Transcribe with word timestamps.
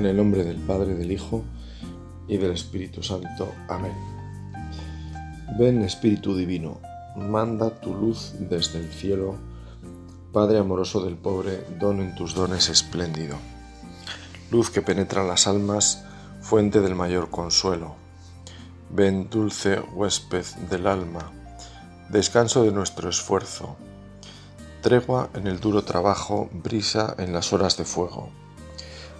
En 0.00 0.06
el 0.06 0.16
nombre 0.16 0.44
del 0.44 0.56
Padre, 0.56 0.94
del 0.94 1.12
Hijo 1.12 1.44
y 2.26 2.38
del 2.38 2.52
Espíritu 2.52 3.02
Santo. 3.02 3.52
Amén. 3.68 3.92
Ven 5.58 5.82
Espíritu 5.82 6.34
Divino, 6.34 6.80
manda 7.16 7.68
tu 7.68 7.94
luz 7.94 8.32
desde 8.38 8.78
el 8.78 8.90
cielo. 8.90 9.34
Padre 10.32 10.56
amoroso 10.56 11.04
del 11.04 11.16
pobre, 11.16 11.66
don 11.78 12.00
en 12.00 12.14
tus 12.14 12.34
dones 12.34 12.70
espléndido. 12.70 13.36
Luz 14.50 14.70
que 14.70 14.80
penetra 14.80 15.22
las 15.22 15.46
almas, 15.46 16.02
fuente 16.40 16.80
del 16.80 16.94
mayor 16.94 17.28
consuelo. 17.28 17.96
Ven 18.88 19.28
dulce 19.28 19.80
huésped 19.80 20.46
del 20.70 20.86
alma, 20.86 21.30
descanso 22.08 22.64
de 22.64 22.72
nuestro 22.72 23.10
esfuerzo, 23.10 23.76
tregua 24.80 25.28
en 25.34 25.46
el 25.46 25.60
duro 25.60 25.84
trabajo, 25.84 26.48
brisa 26.54 27.14
en 27.18 27.34
las 27.34 27.52
horas 27.52 27.76
de 27.76 27.84
fuego 27.84 28.39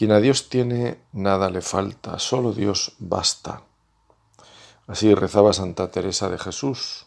quien 0.00 0.12
a 0.12 0.18
Dios 0.18 0.48
tiene, 0.48 0.98
nada 1.12 1.50
le 1.50 1.60
falta, 1.60 2.18
solo 2.18 2.54
Dios 2.54 2.94
basta. 3.00 3.64
Así 4.86 5.14
rezaba 5.14 5.52
Santa 5.52 5.90
Teresa 5.90 6.30
de 6.30 6.38
Jesús. 6.38 7.04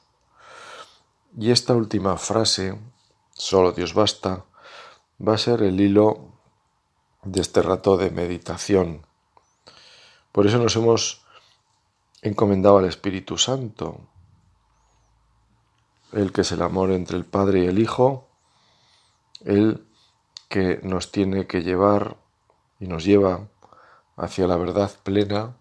Y 1.36 1.50
esta 1.50 1.74
última 1.74 2.18
frase, 2.18 2.80
solo 3.32 3.72
Dios 3.72 3.96
basta, 3.96 4.46
va 5.28 5.34
a 5.34 5.40
ser 5.40 5.64
el 5.64 5.82
hilo 5.82 6.34
de 7.24 7.42
este 7.42 7.64
rato 7.64 7.98
de 7.98 8.12
meditación. 8.12 9.08
Por 10.32 10.46
eso 10.46 10.60
nos 10.60 10.76
hemos 10.76 11.26
encomendado 12.22 12.78
al 12.78 12.86
Espíritu 12.86 13.40
Santo, 13.40 14.02
el 16.12 16.32
que 16.32 16.42
es 16.42 16.52
el 16.52 16.62
amor 16.62 16.92
entre 16.92 17.18
el 17.18 17.26
Padre 17.26 17.64
y 17.64 17.66
el 17.66 17.80
Hijo, 17.80 18.28
el 19.44 19.84
que 20.48 20.80
nos 20.84 21.12
tiene 21.12 21.48
que 21.48 21.64
llevar 21.64 22.22
y 22.84 22.88
nos 22.88 23.06
lleva 23.06 23.48
hacia 24.18 24.46
la 24.46 24.58
verdad 24.58 24.92
plena, 25.04 25.56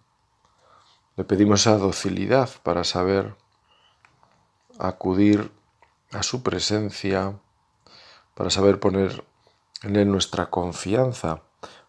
le 1.17 1.23
pedimos 1.23 1.61
esa 1.61 1.79
docilidad 1.79 2.51
para 2.65 2.83
saber 2.83 3.37
acudir 4.81 5.53
a 6.11 6.25
su 6.25 6.43
presencia, 6.43 7.39
para 8.35 8.51
saber 8.51 8.81
poner 8.81 9.25
en 9.83 9.95
él 9.95 10.11
nuestra 10.11 10.51
confianza, 10.51 11.43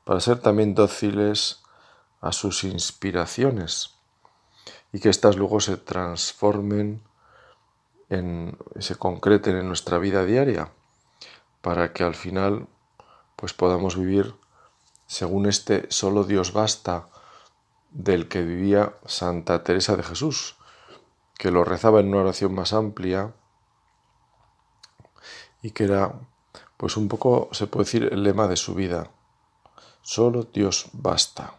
para 0.04 0.20
ser 0.20 0.38
también 0.40 0.76
dóciles 0.76 1.64
a 2.22 2.32
sus 2.32 2.64
inspiraciones 2.64 3.96
y 4.92 5.00
que 5.00 5.10
éstas 5.10 5.36
luego 5.36 5.60
se 5.62 5.78
transformen 5.78 7.02
en 8.10 8.56
se 8.80 8.96
concreten 8.96 9.58
en 9.58 9.68
nuestra 9.68 9.98
vida 9.98 10.26
diaria 10.26 10.72
para 11.62 11.92
que 11.92 12.04
al 12.04 12.14
final 12.14 12.68
pues 13.36 13.54
podamos 13.54 13.98
vivir 13.98 14.36
según 15.14 15.46
este 15.46 15.86
solo 15.92 16.24
Dios 16.24 16.54
basta 16.54 17.08
del 17.92 18.28
que 18.28 18.42
vivía 18.42 18.96
Santa 19.06 19.64
Teresa 19.64 19.96
de 19.96 20.02
Jesús, 20.02 20.56
que 21.38 21.52
lo 21.52 21.64
rezaba 21.64 22.00
en 22.00 22.08
una 22.08 22.22
oración 22.22 22.56
más 22.56 22.74
amplia 22.74 23.32
y 25.62 25.70
que 25.70 25.84
era 25.84 26.20
pues 26.78 26.98
un 26.98 27.10
poco 27.10 27.50
se 27.52 27.68
puede 27.68 27.86
decir 27.86 28.10
el 28.12 28.24
lema 28.24 28.48
de 28.48 28.58
su 28.58 28.74
vida. 28.74 29.12
Solo 30.02 30.48
Dios 30.52 30.90
basta. 30.94 31.58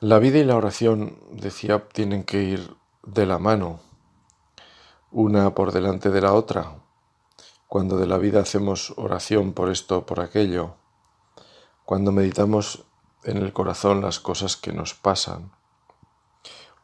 La 0.00 0.18
vida 0.18 0.36
y 0.36 0.44
la 0.44 0.56
oración, 0.56 1.18
decía, 1.30 1.88
tienen 1.88 2.22
que 2.22 2.42
ir 2.42 2.76
de 3.02 3.24
la 3.24 3.38
mano, 3.38 3.80
una 5.10 5.54
por 5.54 5.72
delante 5.72 6.10
de 6.10 6.20
la 6.20 6.34
otra, 6.34 6.83
cuando 7.74 7.96
de 7.96 8.06
la 8.06 8.18
vida 8.18 8.38
hacemos 8.38 8.94
oración 8.96 9.52
por 9.52 9.68
esto 9.68 10.06
por 10.06 10.20
aquello, 10.20 10.76
cuando 11.84 12.12
meditamos 12.12 12.84
en 13.24 13.36
el 13.36 13.52
corazón 13.52 14.00
las 14.00 14.20
cosas 14.20 14.56
que 14.56 14.72
nos 14.72 14.94
pasan, 14.94 15.50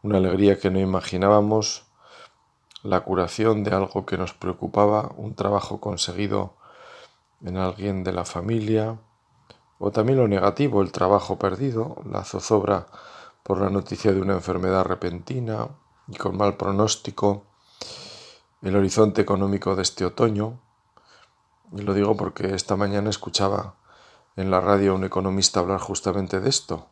una 0.03 0.19
alegría 0.19 0.59
que 0.59 0.69
no 0.69 0.81
imaginábamos, 0.81 1.85
la 2.83 3.03
curación 3.03 3.63
de 3.63 3.73
algo 3.73 4.05
que 4.05 4.19
nos 4.19 4.35
preocupaba, 4.35 5.13
un 5.17 5.37
trabajo 5.37 5.81
conseguido 5.81 6.57
en 7.41 7.57
alguien 7.57 8.03
de 8.03 8.13
la 8.13 8.25
familia, 8.25 8.99
o 9.79 9.93
también 9.93 10.19
lo 10.19 10.27
negativo, 10.27 10.83
el 10.83 10.91
trabajo 10.91 11.39
perdido, 11.39 12.03
la 12.05 12.25
zozobra 12.25 12.89
por 13.45 13.61
la 13.61 13.71
noticia 13.71 14.13
de 14.13 14.21
una 14.21 14.33
enfermedad 14.33 14.83
repentina 14.87 15.69
y 16.09 16.17
con 16.17 16.37
mal 16.37 16.57
pronóstico, 16.57 17.45
el 18.61 18.75
horizonte 18.75 19.23
económico 19.23 19.77
de 19.77 19.83
este 19.83 20.05
otoño, 20.05 20.59
y 21.73 21.83
lo 21.83 21.95
digo 21.95 22.17
porque 22.17 22.55
esta 22.55 22.77
mañana 22.77 23.11
escuchaba 23.11 23.75
en 24.37 24.51
la 24.51 24.61
radio 24.61 24.93
a 24.93 24.95
un 24.95 25.05
economista 25.05 25.61
hablar 25.61 25.81
justamente 25.81 26.41
de 26.41 26.49
esto, 26.49 26.87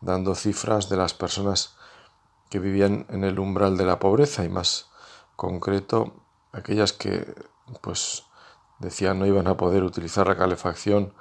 dando 0.00 0.34
cifras 0.34 0.88
de 0.88 0.96
las 0.96 1.14
personas 1.14 1.76
que 2.50 2.58
vivían 2.58 3.06
en 3.08 3.24
el 3.24 3.38
umbral 3.38 3.76
de 3.76 3.86
la 3.86 3.98
pobreza 3.98 4.44
y 4.44 4.48
más 4.48 4.88
concreto 5.34 6.14
aquellas 6.52 6.92
que 6.92 7.34
pues 7.80 8.24
decían 8.78 9.18
no 9.18 9.26
iban 9.26 9.46
a 9.46 9.56
poder 9.56 9.82
utilizar 9.82 10.26
la 10.28 10.36
calefacción 10.36 11.12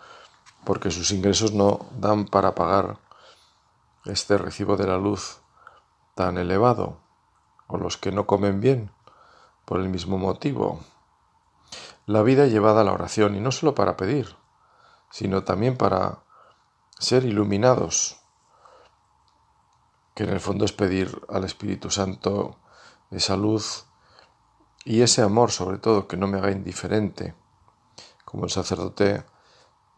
porque 0.63 0.91
sus 0.91 1.11
ingresos 1.11 1.53
no 1.53 1.85
dan 1.97 2.25
para 2.25 2.55
pagar 2.55 2.97
este 4.05 4.37
recibo 4.37 4.77
de 4.77 4.87
la 4.87 4.97
luz 4.97 5.39
tan 6.13 6.37
elevado 6.37 6.97
o 7.67 7.77
los 7.77 7.97
que 7.97 8.11
no 8.11 8.25
comen 8.25 8.61
bien 8.61 8.91
por 9.65 9.79
el 9.79 9.89
mismo 9.89 10.17
motivo 10.17 10.79
la 12.05 12.21
vida 12.21 12.45
llevada 12.45 12.81
a 12.81 12.83
la 12.83 12.93
oración 12.93 13.35
y 13.35 13.39
no 13.39 13.51
solo 13.51 13.73
para 13.73 13.97
pedir, 13.97 14.35
sino 15.09 15.43
también 15.43 15.77
para 15.77 16.19
ser 16.99 17.25
iluminados, 17.25 18.21
que 20.13 20.23
en 20.23 20.29
el 20.29 20.39
fondo 20.39 20.65
es 20.65 20.71
pedir 20.71 21.21
al 21.29 21.43
Espíritu 21.43 21.89
Santo 21.89 22.57
esa 23.11 23.35
luz 23.35 23.85
y 24.83 25.01
ese 25.01 25.21
amor 25.21 25.51
sobre 25.51 25.77
todo 25.77 26.07
que 26.07 26.17
no 26.17 26.27
me 26.27 26.37
haga 26.37 26.51
indiferente, 26.51 27.33
como 28.23 28.45
el 28.45 28.51
sacerdote 28.51 29.25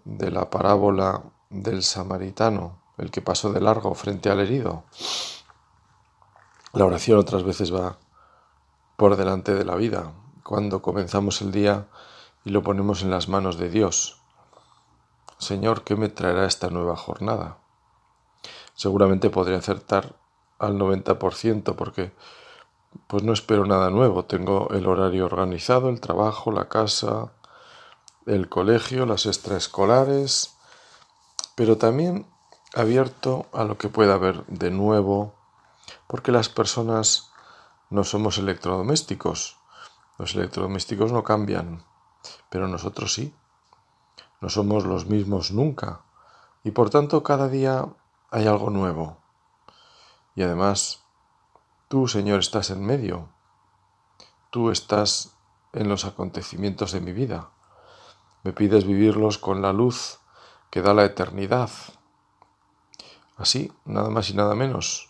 de 0.05 0.31
la 0.31 0.49
parábola 0.49 1.23
del 1.49 1.83
samaritano, 1.83 2.81
el 2.97 3.11
que 3.11 3.21
pasó 3.21 3.51
de 3.51 3.61
largo 3.61 3.93
frente 3.93 4.29
al 4.29 4.39
herido. 4.39 4.85
La 6.73 6.85
oración 6.85 7.19
otras 7.19 7.43
veces 7.43 7.73
va 7.73 7.97
por 8.95 9.15
delante 9.15 9.53
de 9.53 9.65
la 9.65 9.75
vida, 9.75 10.13
cuando 10.47 10.81
comenzamos 10.81 11.41
el 11.41 11.51
día 11.51 11.87
y 12.45 12.51
lo 12.51 12.63
ponemos 12.63 13.03
en 13.03 13.11
las 13.11 13.27
manos 13.27 13.57
de 13.57 13.69
Dios. 13.69 14.21
Señor, 15.39 15.83
¿qué 15.83 15.97
me 15.97 16.07
traerá 16.07 16.45
esta 16.45 16.69
nueva 16.69 16.95
jornada? 16.95 17.57
Seguramente 18.73 19.29
podré 19.29 19.57
acertar 19.57 20.15
al 20.57 20.79
90% 20.79 21.75
porque 21.75 22.13
pues 23.07 23.23
no 23.23 23.33
espero 23.33 23.65
nada 23.65 23.89
nuevo. 23.89 24.23
Tengo 24.23 24.69
el 24.71 24.87
horario 24.87 25.25
organizado, 25.25 25.89
el 25.89 25.99
trabajo, 25.99 26.53
la 26.53 26.69
casa, 26.69 27.33
el 28.25 28.47
colegio, 28.47 29.05
las 29.05 29.25
extraescolares, 29.25 30.55
pero 31.55 31.77
también 31.77 32.25
abierto 32.73 33.47
a 33.51 33.65
lo 33.65 33.77
que 33.77 33.89
pueda 33.89 34.13
haber 34.13 34.45
de 34.45 34.71
nuevo, 34.71 35.35
porque 36.07 36.31
las 36.31 36.47
personas 36.47 37.31
no 37.89 38.05
somos 38.05 38.37
electrodomésticos. 38.37 39.56
Los 40.17 40.35
electrodomésticos 40.35 41.11
no 41.11 41.23
cambian, 41.23 41.83
pero 42.49 42.67
nosotros 42.67 43.13
sí. 43.13 43.33
No 44.41 44.49
somos 44.49 44.85
los 44.85 45.05
mismos 45.05 45.51
nunca. 45.51 46.01
Y 46.63 46.71
por 46.71 46.89
tanto 46.89 47.23
cada 47.23 47.47
día 47.47 47.85
hay 48.29 48.47
algo 48.47 48.69
nuevo. 48.69 49.17
Y 50.35 50.43
además, 50.43 51.03
tú, 51.87 52.07
Señor, 52.07 52.39
estás 52.39 52.69
en 52.69 52.85
medio. 52.85 53.29
Tú 54.49 54.69
estás 54.69 55.35
en 55.73 55.89
los 55.89 56.05
acontecimientos 56.05 56.91
de 56.91 57.01
mi 57.01 57.13
vida. 57.13 57.49
Me 58.43 58.53
pides 58.53 58.85
vivirlos 58.85 59.37
con 59.37 59.61
la 59.61 59.73
luz 59.73 60.19
que 60.69 60.81
da 60.81 60.93
la 60.93 61.05
eternidad. 61.05 61.69
Así, 63.37 63.71
nada 63.85 64.09
más 64.09 64.29
y 64.29 64.33
nada 64.33 64.55
menos, 64.55 65.09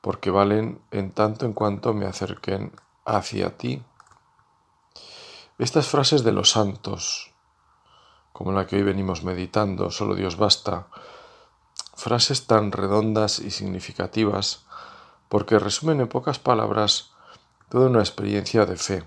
porque 0.00 0.30
valen 0.30 0.80
en 0.90 1.12
tanto 1.12 1.46
en 1.46 1.52
cuanto 1.52 1.92
me 1.92 2.06
acerquen 2.06 2.72
hacia 3.04 3.56
ti. 3.56 3.82
Estas 5.58 5.86
frases 5.86 6.24
de 6.24 6.32
los 6.32 6.50
santos, 6.50 7.32
como 8.32 8.50
la 8.50 8.66
que 8.66 8.76
hoy 8.76 8.82
venimos 8.82 9.22
meditando, 9.22 9.90
solo 9.90 10.16
Dios 10.16 10.36
basta, 10.36 10.88
frases 11.94 12.48
tan 12.48 12.72
redondas 12.72 13.38
y 13.38 13.52
significativas, 13.52 14.66
porque 15.28 15.60
resumen 15.60 16.00
en 16.00 16.08
pocas 16.08 16.40
palabras 16.40 17.12
toda 17.68 17.88
una 17.88 18.00
experiencia 18.00 18.66
de 18.66 18.76
fe. 18.76 19.04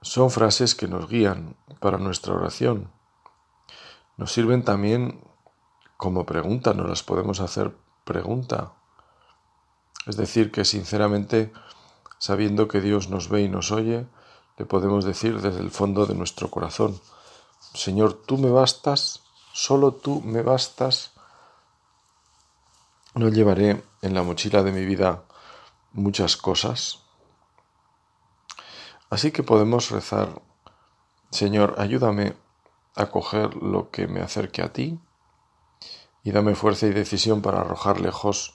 Son 0.00 0.30
frases 0.30 0.74
que 0.74 0.88
nos 0.88 1.08
guían 1.08 1.56
para 1.80 1.98
nuestra 1.98 2.32
oración. 2.32 2.90
Nos 4.16 4.32
sirven 4.32 4.64
también 4.64 5.22
como 5.98 6.24
pregunta, 6.24 6.72
nos 6.72 6.88
las 6.88 7.02
podemos 7.02 7.40
hacer 7.40 7.76
pregunta. 8.04 8.72
Es 10.06 10.16
decir, 10.16 10.50
que 10.50 10.64
sinceramente, 10.64 11.52
sabiendo 12.18 12.68
que 12.68 12.80
Dios 12.80 13.08
nos 13.08 13.28
ve 13.28 13.42
y 13.42 13.48
nos 13.48 13.70
oye, 13.70 14.06
le 14.56 14.64
podemos 14.66 15.04
decir 15.04 15.40
desde 15.40 15.60
el 15.60 15.70
fondo 15.70 16.06
de 16.06 16.14
nuestro 16.14 16.50
corazón, 16.50 17.00
Señor, 17.74 18.14
tú 18.14 18.38
me 18.38 18.50
bastas, 18.50 19.22
solo 19.52 19.92
tú 19.92 20.20
me 20.22 20.42
bastas. 20.42 21.12
No 23.14 23.28
llevaré 23.28 23.82
en 24.02 24.14
la 24.14 24.22
mochila 24.22 24.62
de 24.62 24.72
mi 24.72 24.84
vida 24.84 25.24
muchas 25.92 26.36
cosas. 26.36 27.00
Así 29.10 29.30
que 29.30 29.42
podemos 29.42 29.90
rezar, 29.90 30.42
Señor, 31.30 31.76
ayúdame 31.78 32.36
a 32.96 33.06
coger 33.06 33.54
lo 33.54 33.90
que 33.90 34.08
me 34.08 34.20
acerque 34.20 34.60
a 34.60 34.72
ti 34.72 34.98
y 36.24 36.32
dame 36.32 36.56
fuerza 36.56 36.86
y 36.86 36.90
decisión 36.90 37.42
para 37.42 37.60
arrojar 37.60 38.00
lejos 38.00 38.54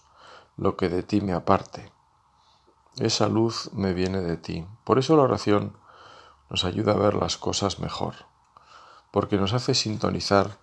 lo 0.58 0.76
que 0.76 0.90
de 0.90 1.02
ti 1.02 1.22
me 1.22 1.32
aparte. 1.32 1.93
Esa 2.98 3.28
luz 3.28 3.72
me 3.74 3.94
viene 3.94 4.22
de 4.22 4.38
ti. 4.38 4.68
Por 4.84 5.00
eso 5.00 5.16
la 5.16 5.24
oración 5.24 5.76
nos 6.50 6.66
ayuda 6.66 6.94
a 6.94 6.98
ver 6.98 7.16
las 7.16 7.38
cosas 7.38 7.80
mejor, 7.80 8.14
porque 9.12 9.38
nos 9.38 9.54
hace 9.54 9.74
sintonizar 9.74 10.58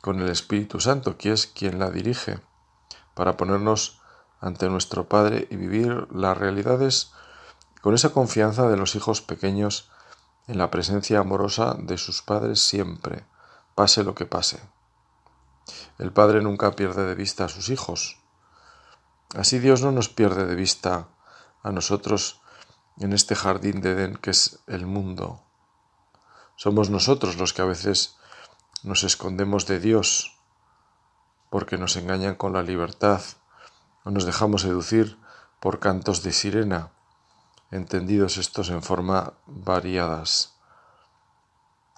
con 0.00 0.20
el 0.20 0.28
Espíritu 0.28 0.80
Santo, 0.80 1.16
que 1.16 1.32
es 1.32 1.46
quien 1.46 1.78
la 1.78 1.90
dirige, 1.90 2.40
para 3.14 3.36
ponernos 3.36 4.00
ante 4.40 4.68
nuestro 4.68 5.08
Padre 5.08 5.46
y 5.50 5.56
vivir 5.56 6.08
las 6.12 6.36
realidades 6.36 7.12
con 7.80 7.94
esa 7.94 8.10
confianza 8.12 8.68
de 8.68 8.76
los 8.76 8.94
hijos 8.96 9.20
pequeños 9.20 9.90
en 10.46 10.58
la 10.58 10.70
presencia 10.70 11.20
amorosa 11.20 11.76
de 11.78 11.96
sus 11.96 12.22
padres 12.22 12.60
siempre, 12.60 13.24
pase 13.74 14.04
lo 14.04 14.14
que 14.14 14.26
pase. 14.26 14.60
El 15.98 16.12
Padre 16.12 16.42
nunca 16.42 16.72
pierde 16.72 17.06
de 17.06 17.14
vista 17.14 17.44
a 17.44 17.48
sus 17.48 17.70
hijos. 17.70 18.18
Así 19.34 19.58
Dios 19.58 19.82
no 19.82 19.92
nos 19.92 20.08
pierde 20.08 20.44
de 20.46 20.54
vista 20.54 21.08
a 21.64 21.72
nosotros 21.72 22.40
en 22.98 23.12
este 23.12 23.34
jardín 23.34 23.80
de 23.80 23.92
Edén 23.92 24.16
que 24.16 24.30
es 24.30 24.60
el 24.68 24.86
mundo. 24.86 25.42
Somos 26.54 26.90
nosotros 26.90 27.36
los 27.36 27.52
que 27.52 27.62
a 27.62 27.64
veces 27.64 28.16
nos 28.84 29.02
escondemos 29.02 29.66
de 29.66 29.80
Dios 29.80 30.38
porque 31.50 31.78
nos 31.78 31.96
engañan 31.96 32.36
con 32.36 32.52
la 32.52 32.62
libertad 32.62 33.20
o 34.04 34.10
nos 34.10 34.24
dejamos 34.24 34.62
seducir 34.62 35.18
por 35.58 35.80
cantos 35.80 36.22
de 36.22 36.32
sirena, 36.32 36.92
entendidos 37.70 38.36
estos 38.36 38.68
en 38.68 38.82
forma 38.82 39.32
variadas. 39.46 40.54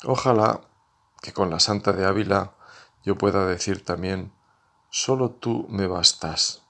Ojalá 0.05 0.61
que 1.21 1.33
con 1.33 1.51
la 1.51 1.59
Santa 1.59 1.93
de 1.93 2.07
Ávila 2.07 2.53
yo 3.05 3.17
pueda 3.17 3.47
decir 3.47 3.85
también, 3.85 4.33
solo 4.91 5.31
tú 5.31 5.67
me 5.69 5.87
bastas, 5.87 6.63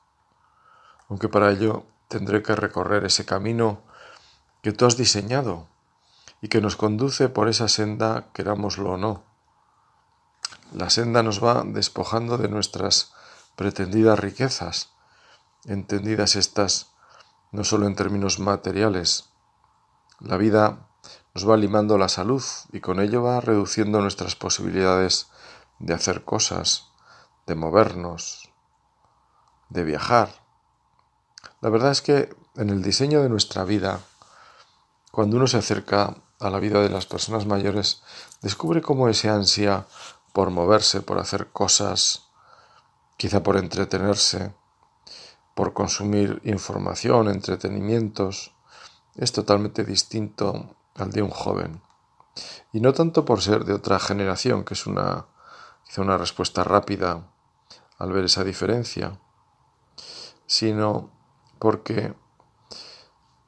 aunque 1.08 1.28
para 1.28 1.50
ello 1.50 1.84
tendré 2.08 2.42
que 2.42 2.54
recorrer 2.54 3.04
ese 3.04 3.24
camino 3.24 3.82
que 4.62 4.72
tú 4.72 4.86
has 4.86 4.96
diseñado 4.96 5.68
y 6.40 6.48
que 6.48 6.60
nos 6.60 6.76
conduce 6.76 7.28
por 7.28 7.48
esa 7.48 7.68
senda, 7.68 8.28
querámoslo 8.32 8.92
o 8.92 8.96
no. 8.96 9.22
La 10.72 10.90
senda 10.90 11.22
nos 11.22 11.42
va 11.42 11.62
despojando 11.64 12.38
de 12.38 12.48
nuestras 12.48 13.12
pretendidas 13.56 14.18
riquezas, 14.18 14.90
entendidas 15.64 16.36
estas 16.36 16.92
no 17.52 17.64
solo 17.64 17.86
en 17.86 17.96
términos 17.96 18.38
materiales. 18.38 19.30
La 20.20 20.36
vida 20.36 20.88
nos 21.34 21.48
va 21.48 21.56
limando 21.56 21.98
la 21.98 22.08
salud 22.08 22.42
y 22.72 22.80
con 22.80 23.00
ello 23.00 23.22
va 23.22 23.40
reduciendo 23.40 24.00
nuestras 24.00 24.36
posibilidades 24.36 25.28
de 25.78 25.94
hacer 25.94 26.24
cosas, 26.24 26.88
de 27.46 27.54
movernos, 27.54 28.50
de 29.68 29.84
viajar. 29.84 30.45
La 31.60 31.70
verdad 31.70 31.90
es 31.90 32.02
que 32.02 32.34
en 32.56 32.70
el 32.70 32.82
diseño 32.82 33.22
de 33.22 33.28
nuestra 33.28 33.64
vida, 33.64 34.00
cuando 35.10 35.36
uno 35.36 35.46
se 35.46 35.56
acerca 35.56 36.16
a 36.38 36.50
la 36.50 36.58
vida 36.58 36.80
de 36.82 36.90
las 36.90 37.06
personas 37.06 37.46
mayores, 37.46 38.02
descubre 38.42 38.82
cómo 38.82 39.08
ese 39.08 39.28
ansia 39.28 39.86
por 40.32 40.50
moverse, 40.50 41.00
por 41.00 41.18
hacer 41.18 41.48
cosas, 41.48 42.24
quizá 43.16 43.42
por 43.42 43.56
entretenerse, 43.56 44.54
por 45.54 45.72
consumir 45.72 46.42
información, 46.44 47.28
entretenimientos, 47.28 48.52
es 49.14 49.32
totalmente 49.32 49.84
distinto 49.84 50.76
al 50.94 51.10
de 51.10 51.22
un 51.22 51.30
joven. 51.30 51.80
Y 52.72 52.80
no 52.80 52.92
tanto 52.92 53.24
por 53.24 53.40
ser 53.40 53.64
de 53.64 53.72
otra 53.72 53.98
generación, 53.98 54.64
que 54.64 54.74
es 54.74 54.86
una, 54.86 55.26
una 55.96 56.18
respuesta 56.18 56.62
rápida 56.62 57.30
al 57.98 58.12
ver 58.12 58.26
esa 58.26 58.44
diferencia, 58.44 59.18
sino 60.46 61.15
porque 61.58 62.14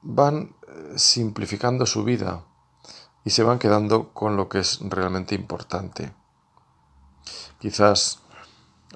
van 0.02 0.54
eh, 0.66 0.98
simplificando 0.98 1.86
su 1.86 2.04
vida 2.04 2.44
y 3.24 3.30
se 3.30 3.42
van 3.42 3.58
quedando 3.58 4.12
con 4.14 4.36
lo 4.36 4.48
que 4.48 4.60
es 4.60 4.80
realmente 4.80 5.34
importante. 5.34 6.14
Quizás 7.58 8.20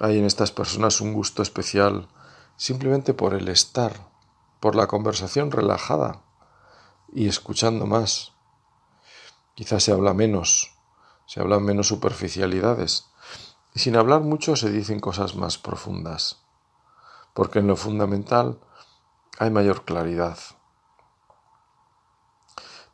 hay 0.01 0.19
en 0.19 0.25
estas 0.25 0.53
personas 0.53 1.01
un 1.01 1.13
gusto 1.13 1.43
especial 1.43 2.09
simplemente 2.57 3.13
por 3.13 3.35
el 3.35 3.49
estar, 3.49 4.09
por 4.61 4.75
la 4.75 4.87
conversación 4.87 5.51
relajada 5.51 6.23
y 7.13 7.29
escuchando 7.29 7.87
más. 7.87 8.33
Quizás 9.55 9.83
se 9.83 9.93
habla 9.93 10.15
menos, 10.15 10.73
se 11.27 11.41
hablan 11.41 11.65
menos 11.65 11.89
superficialidades 11.89 13.07
y 13.75 13.81
sin 13.81 13.97
hablar 13.97 14.21
mucho 14.21 14.57
se 14.57 14.71
dicen 14.71 15.01
cosas 15.01 15.35
más 15.35 15.59
profundas, 15.59 16.39
porque 17.35 17.59
en 17.59 17.67
lo 17.67 17.77
fundamental 17.77 18.61
hay 19.39 19.51
mayor 19.51 19.85
claridad. 19.85 20.39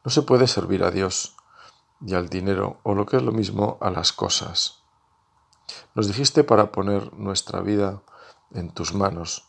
No 0.05 0.11
se 0.11 0.23
puede 0.23 0.47
servir 0.47 0.85
a 0.85 0.91
Dios 0.91 1.37
y 2.01 2.15
al 2.15 2.29
dinero, 2.29 2.79
o 2.83 2.95
lo 2.95 3.07
que 3.07 3.17
es 3.17 3.23
lo 3.23 3.33
mismo, 3.33 3.79
a 3.81 3.91
las 3.91 4.13
cosas. 4.13 4.83
Nos 5.95 6.07
dijiste 6.07 6.45
para 6.45 6.73
poner 6.73 7.13
nuestra 7.15 7.61
vida 7.61 8.03
en 8.53 8.71
tus 8.71 8.95
manos. 8.95 9.45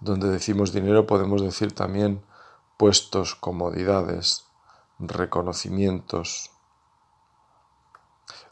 Donde 0.00 0.28
decimos 0.28 0.72
dinero 0.72 1.06
podemos 1.06 1.42
decir 1.42 1.72
también 1.72 2.24
puestos, 2.76 3.34
comodidades, 3.34 4.46
reconocimientos. 4.98 6.50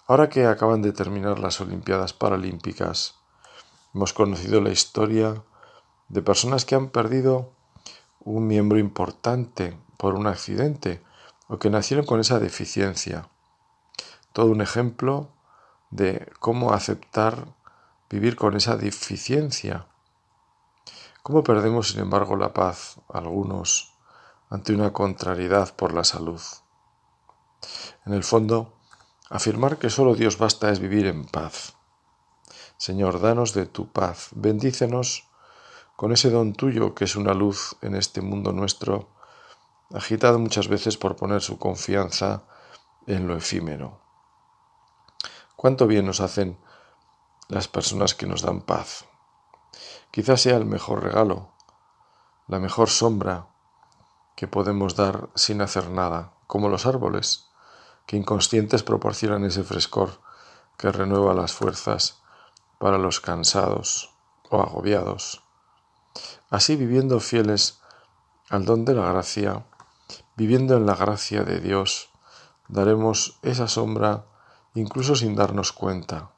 Ahora 0.07 0.29
que 0.29 0.47
acaban 0.47 0.83
de 0.83 0.93
terminar 0.93 1.39
las 1.39 1.61
Olimpiadas 1.61 2.13
Paralímpicas, 2.13 3.17
hemos 3.95 4.13
conocido 4.13 4.61
la 4.61 4.71
historia 4.71 5.43
de 6.13 6.21
personas 6.21 6.67
que 6.67 6.75
han 6.75 6.91
perdido 6.91 7.53
un 8.21 8.47
miembro 8.47 8.79
importante 8.79 9.77
por 9.97 10.15
un 10.15 10.27
accidente 10.27 11.03
o 11.49 11.59
que 11.59 11.71
nacieron 11.71 12.05
con 12.05 12.21
esa 12.21 12.39
deficiencia. 12.39 13.31
Todo 14.35 14.47
un 14.47 14.61
ejemplo 14.61 15.31
de 15.91 16.31
cómo 16.39 16.75
aceptar 16.75 17.47
vivir 18.11 18.37
con 18.37 18.57
esa 18.57 18.77
deficiencia. 18.77 19.87
¿Cómo 21.23 21.43
perdemos, 21.43 21.89
sin 21.89 22.01
embargo, 22.01 22.37
la 22.37 22.53
paz 22.53 23.01
algunos 23.09 23.95
ante 24.51 24.75
una 24.75 24.93
contrariedad 24.93 25.75
por 25.75 25.95
la 25.95 26.05
salud? 26.05 26.43
En 28.05 28.13
el 28.13 28.23
fondo, 28.23 28.75
afirmar 29.31 29.79
que 29.79 29.89
solo 29.89 30.15
Dios 30.15 30.37
basta 30.37 30.71
es 30.71 30.79
vivir 30.79 31.07
en 31.07 31.25
paz. 31.25 31.75
Señor, 32.77 33.21
danos 33.21 33.55
de 33.55 33.65
tu 33.65 33.91
paz, 33.91 34.29
bendícenos 34.33 35.32
con 36.03 36.11
ese 36.11 36.31
don 36.31 36.53
tuyo 36.53 36.97
que 36.97 37.05
es 37.05 37.15
una 37.15 37.33
luz 37.33 37.77
en 37.81 37.95
este 37.95 38.23
mundo 38.23 38.51
nuestro, 38.51 39.11
agitado 39.95 40.41
muchas 40.41 40.67
veces 40.67 40.97
por 40.97 41.15
poner 41.15 41.43
su 41.43 41.61
confianza 41.61 42.43
en 43.07 43.29
lo 43.29 43.37
efímero. 43.37 44.01
Cuánto 45.55 45.87
bien 45.87 46.05
nos 46.05 46.21
hacen 46.21 46.59
las 47.47 47.69
personas 47.69 48.17
que 48.17 48.27
nos 48.27 48.43
dan 48.43 48.63
paz. 48.63 49.05
Quizás 50.11 50.41
sea 50.41 50.57
el 50.57 50.67
mejor 50.67 51.05
regalo, 51.05 51.53
la 52.49 52.59
mejor 52.59 52.91
sombra 52.91 53.47
que 54.35 54.49
podemos 54.49 54.97
dar 54.97 55.29
sin 55.37 55.61
hacer 55.61 55.89
nada, 55.89 56.33
como 56.49 56.69
los 56.69 56.85
árboles, 56.85 57.47
que 58.07 58.17
inconscientes 58.17 58.83
proporcionan 58.83 59.45
ese 59.45 59.63
frescor 59.63 60.21
que 60.77 60.91
renueva 60.91 61.33
las 61.33 61.53
fuerzas 61.53 62.25
para 62.81 62.99
los 62.99 63.21
cansados 63.21 64.13
o 64.51 64.61
agobiados. 64.61 65.45
Así 66.53 66.77
viviendo 66.77 67.19
fieles 67.19 67.81
al 68.51 68.67
don 68.67 68.85
de 68.85 68.93
la 68.93 69.11
gracia, 69.11 69.65
viviendo 70.37 70.77
en 70.77 70.85
la 70.85 70.95
gracia 70.95 71.45
de 71.45 71.61
Dios, 71.61 72.11
daremos 72.69 73.39
esa 73.41 73.69
sombra 73.69 74.27
incluso 74.75 75.17
sin 75.17 75.35
darnos 75.35 75.73
cuenta. 75.73 76.33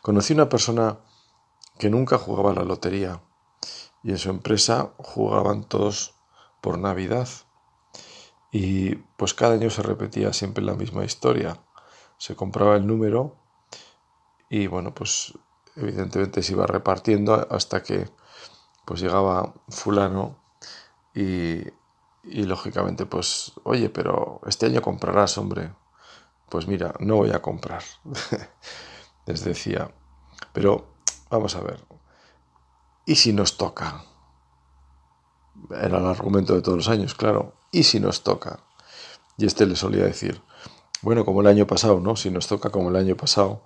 Conocí 0.00 0.32
una 0.32 0.48
persona 0.48 0.98
que 1.78 1.90
nunca 1.90 2.18
jugaba 2.18 2.52
la 2.52 2.64
lotería 2.64 3.22
y 4.02 4.10
en 4.10 4.18
su 4.18 4.30
empresa 4.30 4.90
jugaban 4.98 5.62
todos 5.62 6.16
por 6.60 6.78
Navidad. 6.78 7.28
Y 8.50 8.96
pues 8.96 9.32
cada 9.32 9.54
año 9.54 9.70
se 9.70 9.82
repetía 9.82 10.32
siempre 10.32 10.64
la 10.64 10.74
misma 10.74 11.04
historia. 11.04 11.56
Se 12.18 12.34
compraba 12.34 12.74
el 12.74 12.84
número 12.84 13.36
y 14.50 14.66
bueno, 14.66 14.92
pues 14.92 15.34
evidentemente 15.76 16.42
se 16.42 16.52
iba 16.52 16.66
repartiendo 16.66 17.46
hasta 17.50 17.82
que 17.82 18.08
pues 18.84 19.00
llegaba 19.00 19.54
fulano 19.68 20.38
y, 21.14 21.62
y 22.24 22.44
lógicamente 22.44 23.06
pues, 23.06 23.52
oye, 23.64 23.88
pero 23.90 24.40
este 24.46 24.66
año 24.66 24.82
comprarás, 24.82 25.38
hombre. 25.38 25.72
Pues 26.48 26.66
mira, 26.66 26.94
no 27.00 27.16
voy 27.16 27.30
a 27.30 27.40
comprar. 27.40 27.82
Les 29.26 29.44
decía. 29.44 29.90
Pero 30.52 30.96
vamos 31.30 31.56
a 31.56 31.60
ver. 31.60 31.84
¿Y 33.06 33.16
si 33.16 33.32
nos 33.32 33.56
toca? 33.56 34.04
Era 35.70 35.98
el 35.98 36.06
argumento 36.06 36.54
de 36.54 36.62
todos 36.62 36.76
los 36.76 36.88
años, 36.88 37.14
claro. 37.14 37.54
¿Y 37.70 37.84
si 37.84 38.00
nos 38.00 38.22
toca? 38.22 38.60
Y 39.38 39.46
este 39.46 39.66
le 39.66 39.76
solía 39.76 40.04
decir, 40.04 40.42
bueno, 41.00 41.24
como 41.24 41.40
el 41.40 41.46
año 41.46 41.66
pasado, 41.66 42.00
¿no? 42.00 42.16
Si 42.16 42.30
nos 42.30 42.46
toca 42.46 42.70
como 42.70 42.90
el 42.90 42.96
año 42.96 43.16
pasado. 43.16 43.64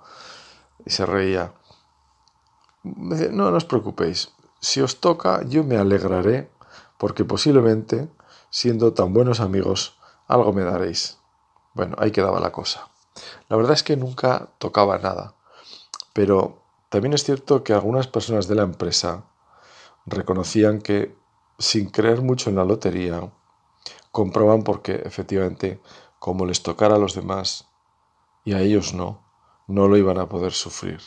Y 0.84 0.90
se 0.90 1.04
reía. 1.04 1.54
No, 2.96 3.50
no 3.50 3.56
os 3.56 3.64
preocupéis. 3.64 4.30
Si 4.60 4.80
os 4.80 5.00
toca, 5.00 5.42
yo 5.44 5.64
me 5.64 5.76
alegraré, 5.76 6.50
porque 6.98 7.24
posiblemente, 7.24 8.08
siendo 8.50 8.92
tan 8.92 9.12
buenos 9.12 9.40
amigos, 9.40 9.98
algo 10.28 10.52
me 10.52 10.62
daréis. 10.62 11.18
Bueno, 11.74 11.96
ahí 11.98 12.10
quedaba 12.10 12.40
la 12.40 12.52
cosa. 12.52 12.88
La 13.48 13.56
verdad 13.56 13.72
es 13.72 13.82
que 13.82 13.96
nunca 13.96 14.50
tocaba 14.58 14.98
nada, 14.98 15.34
pero 16.12 16.62
también 16.88 17.12
es 17.12 17.24
cierto 17.24 17.64
que 17.64 17.72
algunas 17.72 18.06
personas 18.06 18.48
de 18.48 18.54
la 18.54 18.62
empresa 18.62 19.24
reconocían 20.06 20.80
que, 20.80 21.16
sin 21.58 21.90
creer 21.90 22.22
mucho 22.22 22.50
en 22.50 22.56
la 22.56 22.64
lotería, 22.64 23.32
comproban 24.10 24.62
porque 24.62 25.02
efectivamente, 25.04 25.80
como 26.18 26.46
les 26.46 26.62
tocara 26.62 26.96
a 26.96 26.98
los 26.98 27.14
demás 27.14 27.66
y 28.44 28.54
a 28.54 28.60
ellos 28.60 28.94
no, 28.94 29.20
no 29.66 29.88
lo 29.88 29.96
iban 29.96 30.18
a 30.18 30.28
poder 30.28 30.52
sufrir. 30.52 31.00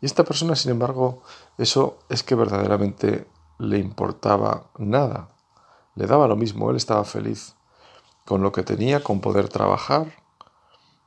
Y 0.00 0.06
esta 0.06 0.24
persona, 0.24 0.56
sin 0.56 0.70
embargo, 0.70 1.22
eso 1.58 1.98
es 2.08 2.22
que 2.22 2.34
verdaderamente 2.34 3.26
le 3.58 3.78
importaba 3.78 4.70
nada. 4.78 5.28
Le 5.94 6.06
daba 6.06 6.28
lo 6.28 6.36
mismo, 6.36 6.70
él 6.70 6.76
estaba 6.76 7.04
feliz 7.04 7.54
con 8.24 8.42
lo 8.42 8.52
que 8.52 8.62
tenía, 8.62 9.02
con 9.02 9.20
poder 9.20 9.48
trabajar, 9.48 10.06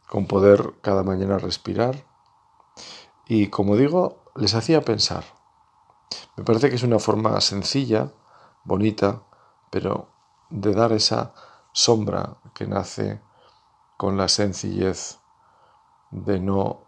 con 0.07 0.27
poder 0.27 0.73
cada 0.81 1.03
mañana 1.03 1.37
respirar. 1.37 2.05
Y 3.27 3.47
como 3.47 3.75
digo, 3.75 4.23
les 4.35 4.53
hacía 4.53 4.81
pensar. 4.81 5.23
Me 6.35 6.43
parece 6.43 6.69
que 6.69 6.75
es 6.75 6.83
una 6.83 6.99
forma 6.99 7.39
sencilla, 7.41 8.11
bonita, 8.63 9.23
pero 9.71 10.09
de 10.49 10.73
dar 10.73 10.93
esa 10.93 11.33
sombra 11.73 12.37
que 12.53 12.67
nace 12.67 13.21
con 13.97 14.17
la 14.17 14.27
sencillez 14.27 15.19
de 16.11 16.39
no 16.39 16.86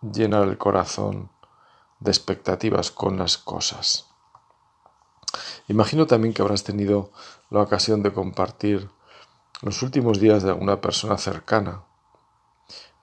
llenar 0.00 0.48
el 0.48 0.58
corazón 0.58 1.30
de 1.98 2.10
expectativas 2.10 2.90
con 2.90 3.18
las 3.18 3.38
cosas. 3.38 4.08
Imagino 5.68 6.06
también 6.06 6.34
que 6.34 6.42
habrás 6.42 6.64
tenido 6.64 7.10
la 7.50 7.62
ocasión 7.62 8.02
de 8.02 8.12
compartir 8.12 8.90
los 9.62 9.82
últimos 9.82 10.18
días 10.18 10.42
de 10.42 10.50
alguna 10.50 10.80
persona 10.80 11.18
cercana. 11.18 11.84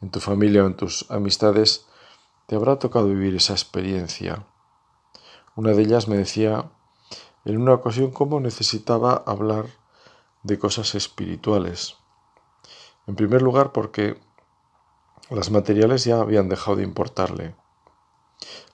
En 0.01 0.09
tu 0.09 0.19
familia 0.19 0.63
o 0.63 0.67
en 0.67 0.75
tus 0.75 1.09
amistades 1.09 1.85
te 2.47 2.55
habrá 2.55 2.79
tocado 2.79 3.07
vivir 3.07 3.35
esa 3.35 3.53
experiencia. 3.53 4.45
Una 5.55 5.71
de 5.71 5.83
ellas 5.83 6.07
me 6.07 6.17
decía 6.17 6.69
en 7.45 7.61
una 7.61 7.73
ocasión 7.73 8.11
cómo 8.11 8.39
necesitaba 8.39 9.23
hablar 9.25 9.67
de 10.43 10.59
cosas 10.59 10.95
espirituales. 10.95 11.95
En 13.05 13.15
primer 13.15 13.41
lugar 13.41 13.71
porque 13.71 14.19
las 15.29 15.51
materiales 15.51 16.05
ya 16.05 16.21
habían 16.21 16.47
dejado 16.47 16.77
de 16.77 16.83
importarle. 16.83 17.55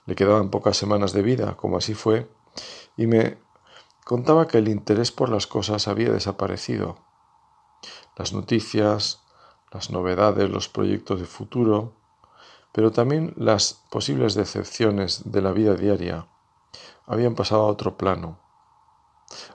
Le 0.06 0.14
quedaban 0.14 0.50
pocas 0.50 0.76
semanas 0.76 1.12
de 1.12 1.22
vida, 1.22 1.56
como 1.56 1.78
así 1.78 1.94
fue, 1.94 2.30
y 2.96 3.06
me 3.06 3.38
contaba 4.04 4.46
que 4.46 4.58
el 4.58 4.68
interés 4.68 5.10
por 5.10 5.30
las 5.30 5.46
cosas 5.46 5.88
había 5.88 6.12
desaparecido. 6.12 6.98
Las 8.16 8.32
noticias, 8.32 9.22
las 9.72 9.90
novedades, 9.90 10.48
los 10.50 10.68
proyectos 10.68 11.18
de 11.18 11.26
futuro, 11.26 11.96
pero 12.72 12.92
también 12.92 13.34
las 13.36 13.84
posibles 13.90 14.34
decepciones 14.34 15.32
de 15.32 15.42
la 15.42 15.52
vida 15.52 15.74
diaria 15.74 16.28
habían 17.06 17.34
pasado 17.34 17.62
a 17.62 17.66
otro 17.66 17.96
plano. 17.96 18.38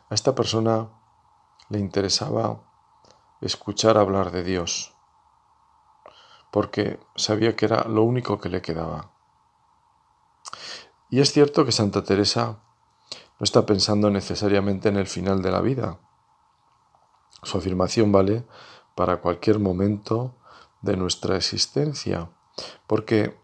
A 0.09 0.15
esta 0.15 0.35
persona 0.35 0.89
le 1.69 1.79
interesaba 1.79 2.61
escuchar 3.41 3.97
hablar 3.97 4.31
de 4.31 4.43
Dios 4.43 4.98
porque 6.51 6.99
sabía 7.15 7.55
que 7.55 7.65
era 7.65 7.83
lo 7.85 8.03
único 8.03 8.39
que 8.39 8.49
le 8.49 8.61
quedaba. 8.61 9.11
Y 11.09 11.21
es 11.21 11.31
cierto 11.31 11.65
que 11.65 11.71
Santa 11.71 12.03
Teresa 12.03 12.59
no 13.39 13.43
está 13.43 13.65
pensando 13.65 14.09
necesariamente 14.09 14.89
en 14.89 14.97
el 14.97 15.07
final 15.07 15.41
de 15.41 15.51
la 15.51 15.61
vida. 15.61 15.97
Su 17.43 17.57
afirmación 17.57 18.11
vale 18.11 18.45
para 18.95 19.21
cualquier 19.21 19.59
momento 19.59 20.35
de 20.81 20.97
nuestra 20.97 21.35
existencia, 21.37 22.29
porque 22.85 23.39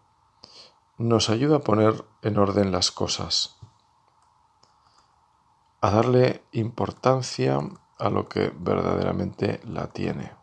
nos 0.97 1.29
ayuda 1.29 1.57
a 1.57 1.61
poner 1.61 2.05
en 2.21 2.37
orden 2.37 2.71
las 2.71 2.91
cosas, 2.91 3.57
a 5.81 5.91
darle 5.91 6.43
importancia 6.51 7.59
a 7.97 8.09
lo 8.09 8.27
que 8.27 8.51
verdaderamente 8.57 9.61
la 9.63 9.87
tiene, 9.87 10.33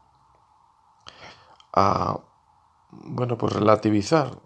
a 1.72 2.20
bueno, 2.92 3.38
pues 3.38 3.54
relativizar 3.54 4.38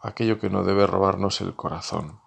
aquello 0.00 0.38
que 0.38 0.48
no 0.48 0.62
debe 0.62 0.86
robarnos 0.86 1.40
el 1.40 1.54
corazón. 1.56 2.20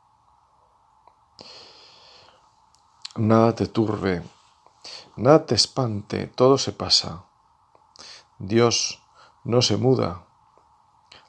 Nada 3.15 3.55
te 3.55 3.67
turbe, 3.67 4.23
nada 5.15 5.45
te 5.45 5.55
espante, 5.55 6.27
todo 6.27 6.57
se 6.57 6.73
pasa. 6.73 7.23
Dios 8.39 9.01
no 9.45 9.61
se 9.61 9.77
muda. 9.77 10.25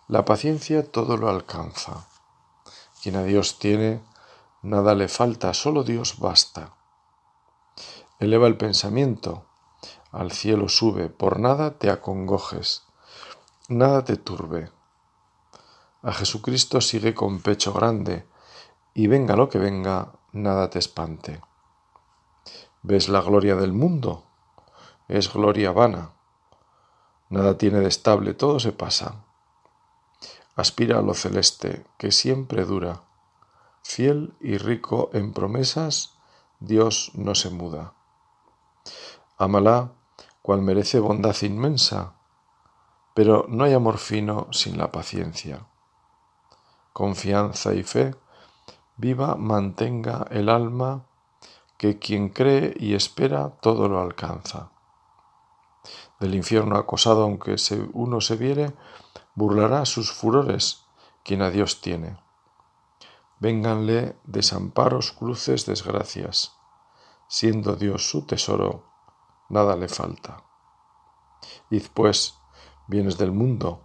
La 0.08 0.24
paciencia 0.24 0.90
todo 0.90 1.16
lo 1.16 1.28
alcanza. 1.28 2.08
Quien 3.02 3.16
a 3.16 3.22
Dios 3.22 3.58
tiene, 3.58 4.02
nada 4.62 4.94
le 4.94 5.08
falta, 5.08 5.54
solo 5.54 5.84
Dios 5.84 6.18
basta. 6.18 6.74
Eleva 8.18 8.48
el 8.48 8.56
pensamiento, 8.56 9.46
al 10.10 10.32
cielo 10.32 10.68
sube, 10.68 11.08
por 11.08 11.38
nada 11.38 11.78
te 11.78 11.90
acongojes 11.90 12.83
nada 13.68 14.04
te 14.04 14.16
turbe. 14.16 14.70
A 16.02 16.12
Jesucristo 16.12 16.80
sigue 16.80 17.14
con 17.14 17.40
pecho 17.40 17.72
grande, 17.72 18.26
y 18.92 19.06
venga 19.06 19.36
lo 19.36 19.48
que 19.48 19.58
venga, 19.58 20.12
nada 20.32 20.68
te 20.68 20.78
espante. 20.78 21.40
¿Ves 22.82 23.08
la 23.08 23.22
gloria 23.22 23.56
del 23.56 23.72
mundo? 23.72 24.24
Es 25.08 25.32
gloria 25.32 25.72
vana. 25.72 26.10
Nada 27.30 27.56
tiene 27.56 27.80
de 27.80 27.88
estable, 27.88 28.34
todo 28.34 28.60
se 28.60 28.72
pasa. 28.72 29.24
Aspira 30.56 30.98
a 30.98 31.02
lo 31.02 31.14
celeste, 31.14 31.86
que 31.96 32.12
siempre 32.12 32.64
dura. 32.64 33.02
Fiel 33.82 34.34
y 34.40 34.58
rico 34.58 35.10
en 35.14 35.32
promesas, 35.32 36.18
Dios 36.60 37.12
no 37.14 37.34
se 37.34 37.48
muda. 37.48 37.94
Ámala, 39.38 39.92
cual 40.42 40.60
merece 40.60 41.00
bondad 41.00 41.34
inmensa, 41.42 42.14
pero 43.14 43.46
no 43.48 43.64
hay 43.64 43.72
amor 43.72 43.98
fino 43.98 44.48
sin 44.50 44.76
la 44.76 44.90
paciencia. 44.90 45.66
Confianza 46.92 47.72
y 47.74 47.84
fe, 47.84 48.14
viva 48.96 49.36
mantenga 49.36 50.26
el 50.30 50.48
alma, 50.48 51.06
que 51.78 51.98
quien 51.98 52.28
cree 52.28 52.74
y 52.78 52.94
espera 52.94 53.50
todo 53.60 53.88
lo 53.88 54.00
alcanza. 54.00 54.70
Del 56.20 56.34
infierno 56.34 56.76
acosado, 56.76 57.22
aunque 57.22 57.56
uno 57.92 58.20
se 58.20 58.36
viere, 58.36 58.74
burlará 59.34 59.84
sus 59.84 60.12
furores 60.12 60.84
quien 61.24 61.42
a 61.42 61.50
Dios 61.50 61.80
tiene. 61.80 62.18
Vénganle 63.38 64.16
desamparos, 64.24 65.12
cruces, 65.12 65.66
desgracias. 65.66 66.56
Siendo 67.26 67.74
Dios 67.74 68.08
su 68.08 68.26
tesoro, 68.26 68.84
nada 69.48 69.76
le 69.76 69.88
falta. 69.88 70.44
Id 71.70 71.86
pues, 71.92 72.38
bienes 72.86 73.18
del 73.18 73.32
mundo, 73.32 73.82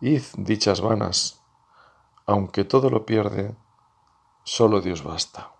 id 0.00 0.22
dichas 0.36 0.80
vanas, 0.80 1.42
aunque 2.26 2.64
todo 2.64 2.90
lo 2.90 3.04
pierde, 3.06 3.56
solo 4.44 4.80
Dios 4.80 5.02
basta. 5.02 5.52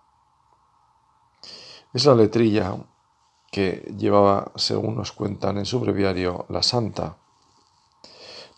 Es 1.93 2.05
la 2.05 2.15
letrilla 2.15 2.77
que 3.51 3.93
llevaba, 3.97 4.51
según 4.55 4.95
nos 4.95 5.11
cuentan 5.11 5.57
en 5.57 5.65
su 5.65 5.79
breviario, 5.79 6.45
la 6.47 6.63
Santa. 6.63 7.17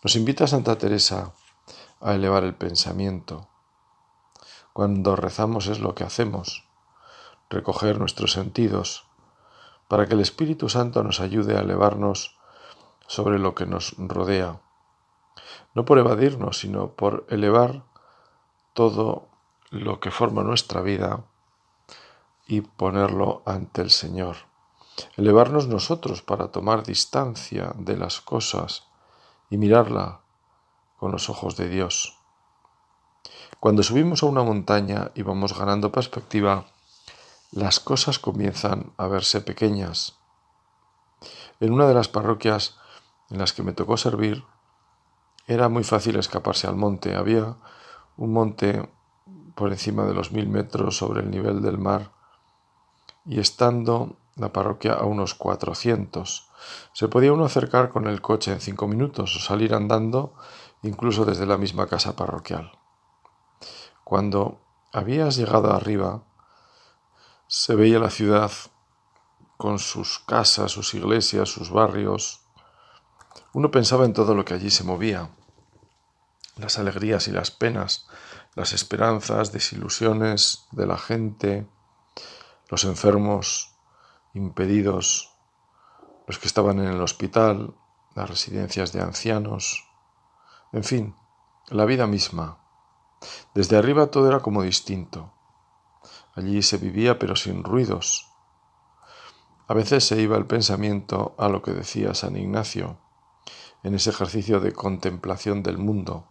Nos 0.03 0.15
invita 0.15 0.45
Santa 0.45 0.77
Teresa 0.77 1.33
a 1.99 2.13
elevar 2.13 2.43
el 2.43 2.53
pensamiento. 2.53 3.47
Cuando 4.73 5.15
rezamos 5.15 5.67
es 5.67 5.79
lo 5.79 5.95
que 5.95 6.03
hacemos, 6.03 6.67
recoger 7.49 7.99
nuestros 7.99 8.33
sentidos, 8.33 9.07
para 9.87 10.07
que 10.07 10.13
el 10.13 10.19
Espíritu 10.19 10.69
Santo 10.69 11.03
nos 11.03 11.19
ayude 11.19 11.57
a 11.57 11.61
elevarnos 11.61 12.37
sobre 13.07 13.39
lo 13.39 13.55
que 13.55 13.65
nos 13.65 13.95
rodea, 13.97 14.61
no 15.73 15.85
por 15.85 15.99
evadirnos, 15.99 16.59
sino 16.59 16.89
por 16.89 17.25
elevar 17.29 17.83
todo 18.73 19.27
lo 19.69 19.99
que 19.99 20.11
forma 20.11 20.43
nuestra 20.43 20.81
vida 20.81 21.23
y 22.47 22.61
ponerlo 22.61 23.41
ante 23.45 23.81
el 23.81 23.91
Señor. 23.91 24.37
Elevarnos 25.17 25.67
nosotros 25.67 26.21
para 26.21 26.51
tomar 26.51 26.83
distancia 26.83 27.73
de 27.77 27.97
las 27.97 28.21
cosas 28.21 28.83
y 29.49 29.57
mirarla 29.57 30.21
con 30.99 31.11
los 31.11 31.29
ojos 31.29 31.57
de 31.57 31.69
Dios. 31.69 32.19
Cuando 33.59 33.81
subimos 33.81 34.23
a 34.23 34.27
una 34.27 34.43
montaña 34.43 35.11
y 35.15 35.21
vamos 35.21 35.57
ganando 35.57 35.91
perspectiva, 35.91 36.65
las 37.51 37.79
cosas 37.79 38.19
comienzan 38.19 38.93
a 38.97 39.07
verse 39.07 39.41
pequeñas. 39.41 40.17
En 41.59 41.71
una 41.71 41.87
de 41.87 41.93
las 41.93 42.09
parroquias 42.09 42.77
en 43.29 43.39
las 43.39 43.53
que 43.53 43.63
me 43.63 43.73
tocó 43.73 43.97
servir, 43.97 44.43
era 45.47 45.69
muy 45.69 45.83
fácil 45.83 46.15
escaparse 46.17 46.67
al 46.67 46.75
monte. 46.75 47.15
Había 47.15 47.57
un 48.17 48.31
monte 48.33 48.89
por 49.55 49.71
encima 49.71 50.05
de 50.05 50.13
los 50.13 50.31
mil 50.31 50.47
metros 50.47 50.97
sobre 50.97 51.21
el 51.21 51.31
nivel 51.31 51.61
del 51.61 51.77
mar 51.77 52.11
y 53.25 53.39
estando 53.39 54.17
la 54.35 54.51
parroquia 54.51 54.93
a 54.93 55.05
unos 55.05 55.35
400. 55.35 56.49
Se 56.93 57.07
podía 57.07 57.33
uno 57.33 57.45
acercar 57.45 57.89
con 57.89 58.07
el 58.07 58.21
coche 58.21 58.51
en 58.51 58.61
cinco 58.61 58.87
minutos 58.87 59.35
o 59.35 59.39
salir 59.39 59.73
andando 59.73 60.33
incluso 60.81 61.25
desde 61.25 61.45
la 61.45 61.57
misma 61.57 61.87
casa 61.87 62.15
parroquial. 62.15 62.71
Cuando 64.03 64.59
habías 64.91 65.35
llegado 65.37 65.71
arriba, 65.73 66.23
se 67.47 67.75
veía 67.75 67.99
la 67.99 68.09
ciudad 68.09 68.51
con 69.57 69.79
sus 69.79 70.19
casas, 70.19 70.71
sus 70.71 70.93
iglesias, 70.93 71.49
sus 71.49 71.71
barrios. 71.71 72.42
Uno 73.53 73.69
pensaba 73.69 74.05
en 74.05 74.13
todo 74.13 74.33
lo 74.33 74.45
que 74.45 74.55
allí 74.55 74.69
se 74.69 74.83
movía, 74.83 75.29
las 76.57 76.79
alegrías 76.79 77.27
y 77.27 77.31
las 77.31 77.51
penas, 77.51 78.07
las 78.55 78.73
esperanzas, 78.73 79.51
desilusiones 79.51 80.65
de 80.71 80.87
la 80.87 80.97
gente, 80.97 81.67
los 82.69 82.83
enfermos 82.83 83.75
impedidos, 84.33 85.35
los 86.27 86.39
que 86.39 86.47
estaban 86.47 86.79
en 86.79 86.87
el 86.87 87.01
hospital, 87.01 87.75
las 88.15 88.29
residencias 88.29 88.91
de 88.91 89.01
ancianos, 89.01 89.87
en 90.71 90.83
fin, 90.83 91.15
la 91.69 91.85
vida 91.85 92.07
misma. 92.07 92.59
Desde 93.53 93.77
arriba 93.77 94.07
todo 94.07 94.27
era 94.27 94.39
como 94.39 94.63
distinto. 94.63 95.31
Allí 96.35 96.61
se 96.63 96.77
vivía 96.77 97.19
pero 97.19 97.35
sin 97.35 97.63
ruidos. 97.63 98.29
A 99.67 99.73
veces 99.73 100.05
se 100.05 100.19
iba 100.19 100.37
el 100.37 100.45
pensamiento 100.45 101.35
a 101.37 101.47
lo 101.47 101.61
que 101.61 101.71
decía 101.71 102.13
San 102.13 102.35
Ignacio 102.35 102.97
en 103.83 103.95
ese 103.95 104.09
ejercicio 104.09 104.59
de 104.59 104.73
contemplación 104.73 105.61
del 105.61 105.77
mundo. 105.77 106.27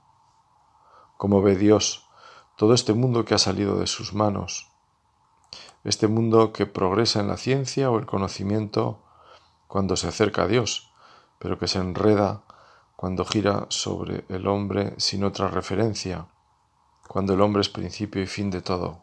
Como 1.16 1.42
ve 1.42 1.56
Dios 1.56 2.08
todo 2.56 2.74
este 2.74 2.92
mundo 2.92 3.24
que 3.24 3.34
ha 3.34 3.38
salido 3.38 3.78
de 3.78 3.86
sus 3.86 4.14
manos, 4.14 4.68
este 5.84 6.08
mundo 6.08 6.52
que 6.52 6.66
progresa 6.66 7.20
en 7.20 7.28
la 7.28 7.36
ciencia 7.36 7.90
o 7.90 7.98
el 7.98 8.06
conocimiento 8.06 9.02
cuando 9.66 9.96
se 9.96 10.08
acerca 10.08 10.42
a 10.42 10.46
Dios, 10.46 10.92
pero 11.38 11.58
que 11.58 11.68
se 11.68 11.78
enreda 11.78 12.44
cuando 12.94 13.24
gira 13.24 13.66
sobre 13.68 14.24
el 14.28 14.46
hombre 14.46 14.94
sin 14.98 15.24
otra 15.24 15.48
referencia, 15.48 16.28
cuando 17.08 17.34
el 17.34 17.40
hombre 17.40 17.62
es 17.62 17.68
principio 17.68 18.22
y 18.22 18.26
fin 18.26 18.50
de 18.50 18.60
todo. 18.60 19.02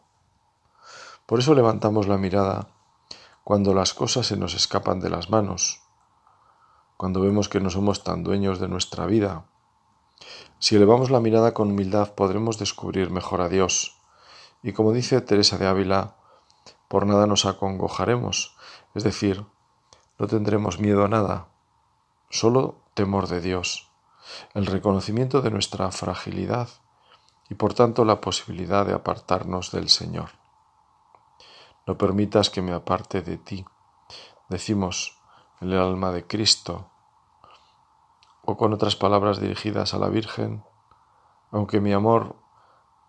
Por 1.26 1.38
eso 1.38 1.54
levantamos 1.54 2.08
la 2.08 2.16
mirada 2.16 2.68
cuando 3.44 3.74
las 3.74 3.94
cosas 3.94 4.26
se 4.26 4.36
nos 4.36 4.54
escapan 4.54 5.00
de 5.00 5.10
las 5.10 5.28
manos, 5.28 5.82
cuando 7.00 7.22
vemos 7.22 7.48
que 7.48 7.60
no 7.60 7.70
somos 7.70 8.04
tan 8.04 8.22
dueños 8.22 8.60
de 8.60 8.68
nuestra 8.68 9.06
vida. 9.06 9.46
Si 10.58 10.76
elevamos 10.76 11.10
la 11.10 11.18
mirada 11.18 11.54
con 11.54 11.70
humildad 11.70 12.12
podremos 12.12 12.58
descubrir 12.58 13.08
mejor 13.08 13.40
a 13.40 13.48
Dios. 13.48 13.96
Y 14.62 14.74
como 14.74 14.92
dice 14.92 15.22
Teresa 15.22 15.56
de 15.56 15.66
Ávila, 15.66 16.16
por 16.88 17.06
nada 17.06 17.26
nos 17.26 17.46
acongojaremos, 17.46 18.54
es 18.94 19.02
decir, 19.02 19.46
no 20.18 20.26
tendremos 20.26 20.78
miedo 20.78 21.02
a 21.02 21.08
nada, 21.08 21.48
solo 22.28 22.82
temor 22.92 23.28
de 23.28 23.40
Dios, 23.40 23.90
el 24.52 24.66
reconocimiento 24.66 25.40
de 25.40 25.50
nuestra 25.50 25.90
fragilidad 25.92 26.68
y 27.48 27.54
por 27.54 27.72
tanto 27.72 28.04
la 28.04 28.20
posibilidad 28.20 28.84
de 28.84 28.92
apartarnos 28.92 29.72
del 29.72 29.88
Señor. 29.88 30.32
No 31.86 31.96
permitas 31.96 32.50
que 32.50 32.60
me 32.60 32.74
aparte 32.74 33.22
de 33.22 33.38
ti, 33.38 33.64
decimos 34.50 35.19
en 35.60 35.72
el 35.72 35.78
alma 35.78 36.10
de 36.10 36.26
Cristo, 36.26 36.90
o 38.44 38.56
con 38.56 38.72
otras 38.72 38.96
palabras 38.96 39.40
dirigidas 39.40 39.94
a 39.94 39.98
la 39.98 40.08
Virgen, 40.08 40.64
aunque 41.50 41.80
mi 41.80 41.92
amor 41.92 42.36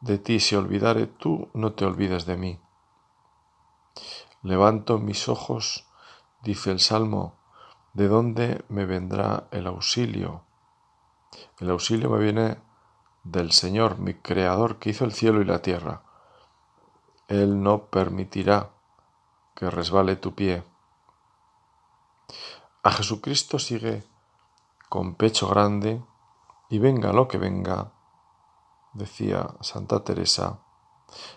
de 0.02 0.18
ti 0.18 0.40
se 0.40 0.58
olvidare, 0.58 1.08
tú 1.08 1.50
no 1.54 1.74
te 1.74 1.86
olvides 1.86 2.26
de 2.26 2.38
mí. 2.38 2.60
Levanto 4.42 4.98
mis 4.98 5.30
ojos, 5.30 5.88
dice 6.42 6.72
el 6.72 6.80
Salmo, 6.80 7.36
¿de 7.94 8.08
dónde 8.08 8.66
me 8.70 8.86
vendrá 8.86 9.48
el 9.52 9.68
auxilio? 9.68 10.44
El 11.60 11.70
auxilio 11.70 12.10
me 12.10 12.20
viene 12.20 12.58
del 13.24 13.52
Señor, 13.52 14.00
mi 14.00 14.16
Creador, 14.16 14.80
que 14.80 14.90
hizo 14.90 15.06
el 15.06 15.14
cielo 15.14 15.42
y 15.42 15.46
la 15.46 15.62
tierra. 15.62 16.02
Él 17.28 17.62
no 17.62 17.86
permitirá 17.86 18.72
que 19.56 19.70
resbale 19.70 20.16
tu 20.16 20.34
pie. 20.34 20.64
A 22.84 22.91
Jesucristo 22.91 23.60
sigue 23.60 24.04
con 24.89 25.15
pecho 25.15 25.48
grande 25.48 26.02
y 26.70 26.80
venga 26.80 27.13
lo 27.13 27.28
que 27.28 27.38
venga, 27.38 27.91
decía 28.94 29.56
Santa 29.62 30.04
Teresa. 30.04 30.60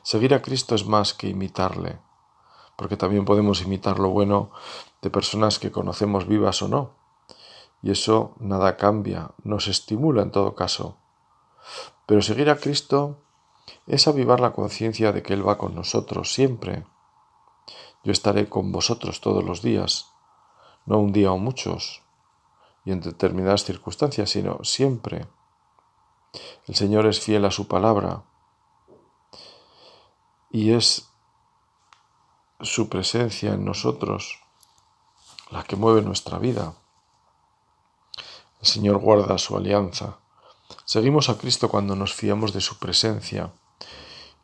Seguir 0.02 0.34
a 0.34 0.42
Cristo 0.42 0.74
es 0.74 0.86
más 0.86 1.14
que 1.14 1.28
imitarle 1.28 1.98
porque 2.76 2.96
también 2.96 3.24
podemos 3.24 3.62
imitar 3.62 3.98
lo 3.98 4.10
bueno 4.10 4.50
de 5.02 5.10
personas 5.10 5.58
que 5.58 5.70
conocemos 5.70 6.26
vivas 6.26 6.62
o 6.62 6.68
no. 6.68 6.90
Y 7.82 7.90
eso 7.90 8.34
nada 8.38 8.76
cambia, 8.76 9.32
nos 9.42 9.68
estimula 9.68 10.22
en 10.22 10.30
todo 10.30 10.54
caso. 10.54 10.96
Pero 12.06 12.22
seguir 12.22 12.50
a 12.50 12.56
Cristo 12.56 13.18
es 13.86 14.08
avivar 14.08 14.40
la 14.40 14.52
conciencia 14.52 15.12
de 15.12 15.22
que 15.22 15.34
Él 15.34 15.46
va 15.46 15.58
con 15.58 15.74
nosotros 15.74 16.32
siempre. 16.32 16.84
Yo 18.02 18.12
estaré 18.12 18.48
con 18.48 18.72
vosotros 18.72 19.20
todos 19.20 19.44
los 19.44 19.62
días, 19.62 20.13
no 20.86 20.98
un 20.98 21.12
día 21.12 21.32
o 21.32 21.38
muchos, 21.38 22.02
y 22.84 22.92
en 22.92 23.00
determinadas 23.00 23.64
circunstancias, 23.64 24.30
sino 24.30 24.62
siempre. 24.62 25.26
El 26.66 26.74
Señor 26.74 27.06
es 27.06 27.20
fiel 27.20 27.44
a 27.44 27.50
su 27.50 27.68
palabra 27.68 28.24
y 30.50 30.72
es 30.72 31.08
su 32.60 32.88
presencia 32.88 33.54
en 33.54 33.64
nosotros, 33.64 34.40
la 35.50 35.64
que 35.64 35.76
mueve 35.76 36.02
nuestra 36.02 36.38
vida. 36.38 36.74
El 38.60 38.66
Señor 38.66 38.98
guarda 38.98 39.38
su 39.38 39.56
alianza. 39.56 40.18
Seguimos 40.84 41.28
a 41.28 41.38
Cristo 41.38 41.68
cuando 41.68 41.96
nos 41.96 42.14
fiamos 42.14 42.52
de 42.52 42.60
su 42.60 42.78
presencia 42.78 43.52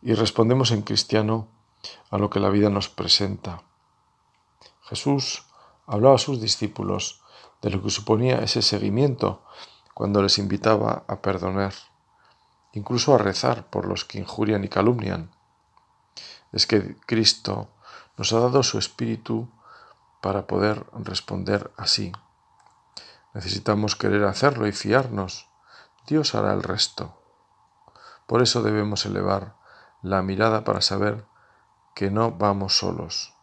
y 0.03 0.15
respondemos 0.15 0.71
en 0.71 0.83
cristiano 0.83 1.49
a 2.11 2.19
lo 2.19 2.31
que 2.31 2.41
la 2.41 2.51
vida 2.51 2.71
nos 2.71 2.89
presenta. 2.89 3.63
Jesús 4.83 5.45
hablaba 5.91 6.15
a 6.15 6.19
sus 6.19 6.41
discípulos 6.41 7.21
de 7.63 7.71
lo 7.71 7.83
que 7.83 7.91
suponía 7.91 8.39
ese 8.39 8.63
seguimiento 8.63 9.43
cuando 9.93 10.23
les 10.23 10.39
invitaba 10.39 11.03
a 11.09 11.21
perdonar, 11.21 11.75
incluso 12.73 13.13
a 13.13 13.19
rezar 13.19 13.69
por 13.69 13.87
los 13.87 14.05
que 14.05 14.21
injurian 14.21 14.63
y 14.63 14.69
calumnian. 14.69 15.33
Es 16.53 16.69
que 16.69 16.97
Cristo 17.07 17.71
nos 18.17 18.33
ha 18.33 18.39
dado 18.39 18.63
su 18.63 18.79
espíritu 18.79 19.51
para 20.23 20.47
poder 20.47 20.87
responder 20.93 21.73
así. 21.77 22.13
Necesitamos 23.35 23.97
querer 23.97 24.25
hacerlo 24.25 24.69
y 24.69 24.73
fiarnos. 24.73 25.49
Dios 26.07 26.37
hará 26.37 26.53
el 26.53 26.63
resto. 26.63 27.21
Por 28.27 28.43
eso 28.43 28.63
debemos 28.63 29.07
elevar 29.07 29.57
la 30.03 30.23
mirada 30.23 30.63
para 30.63 30.83
saber 30.83 31.27
que 31.97 32.13
no 32.13 32.31
vamos 32.31 32.79
solos. 32.79 33.35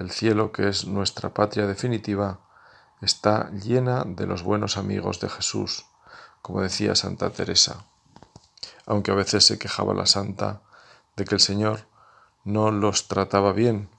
El 0.00 0.10
cielo, 0.10 0.50
que 0.50 0.66
es 0.66 0.86
nuestra 0.86 1.34
patria 1.34 1.66
definitiva, 1.66 2.40
está 3.02 3.50
llena 3.50 4.04
de 4.06 4.24
los 4.24 4.42
buenos 4.42 4.78
amigos 4.78 5.20
de 5.20 5.28
Jesús, 5.28 5.84
como 6.40 6.62
decía 6.62 6.94
Santa 6.94 7.28
Teresa, 7.28 7.84
aunque 8.86 9.10
a 9.10 9.14
veces 9.14 9.44
se 9.44 9.58
quejaba 9.58 9.92
la 9.92 10.06
santa 10.06 10.62
de 11.16 11.26
que 11.26 11.34
el 11.34 11.40
Señor 11.42 11.86
no 12.44 12.70
los 12.70 13.08
trataba 13.08 13.52
bien 13.52 13.90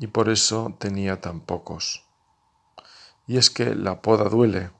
y 0.00 0.08
por 0.08 0.30
eso 0.30 0.74
tenía 0.80 1.20
tan 1.20 1.38
pocos. 1.38 2.04
Y 3.28 3.36
es 3.36 3.50
que 3.50 3.76
la 3.76 4.02
poda 4.02 4.28
duele, 4.28 4.72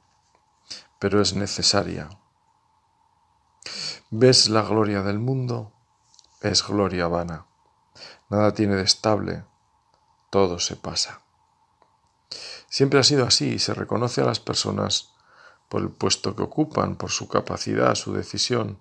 pero 0.98 1.20
es 1.20 1.36
necesaria. 1.36 2.08
¿Ves 4.10 4.48
la 4.48 4.62
gloria 4.62 5.02
del 5.02 5.20
mundo? 5.20 5.70
Es 6.40 6.66
gloria 6.66 7.06
vana. 7.06 7.46
Nada 8.30 8.52
tiene 8.52 8.74
de 8.74 8.82
estable, 8.82 9.44
todo 10.30 10.58
se 10.58 10.76
pasa. 10.76 11.20
Siempre 12.68 13.00
ha 13.00 13.04
sido 13.04 13.26
así 13.26 13.54
y 13.54 13.58
se 13.58 13.74
reconoce 13.74 14.20
a 14.20 14.24
las 14.24 14.40
personas 14.40 15.12
por 15.68 15.82
el 15.82 15.90
puesto 15.90 16.34
que 16.34 16.42
ocupan, 16.42 16.96
por 16.96 17.10
su 17.10 17.28
capacidad, 17.28 17.94
su 17.94 18.12
decisión 18.12 18.78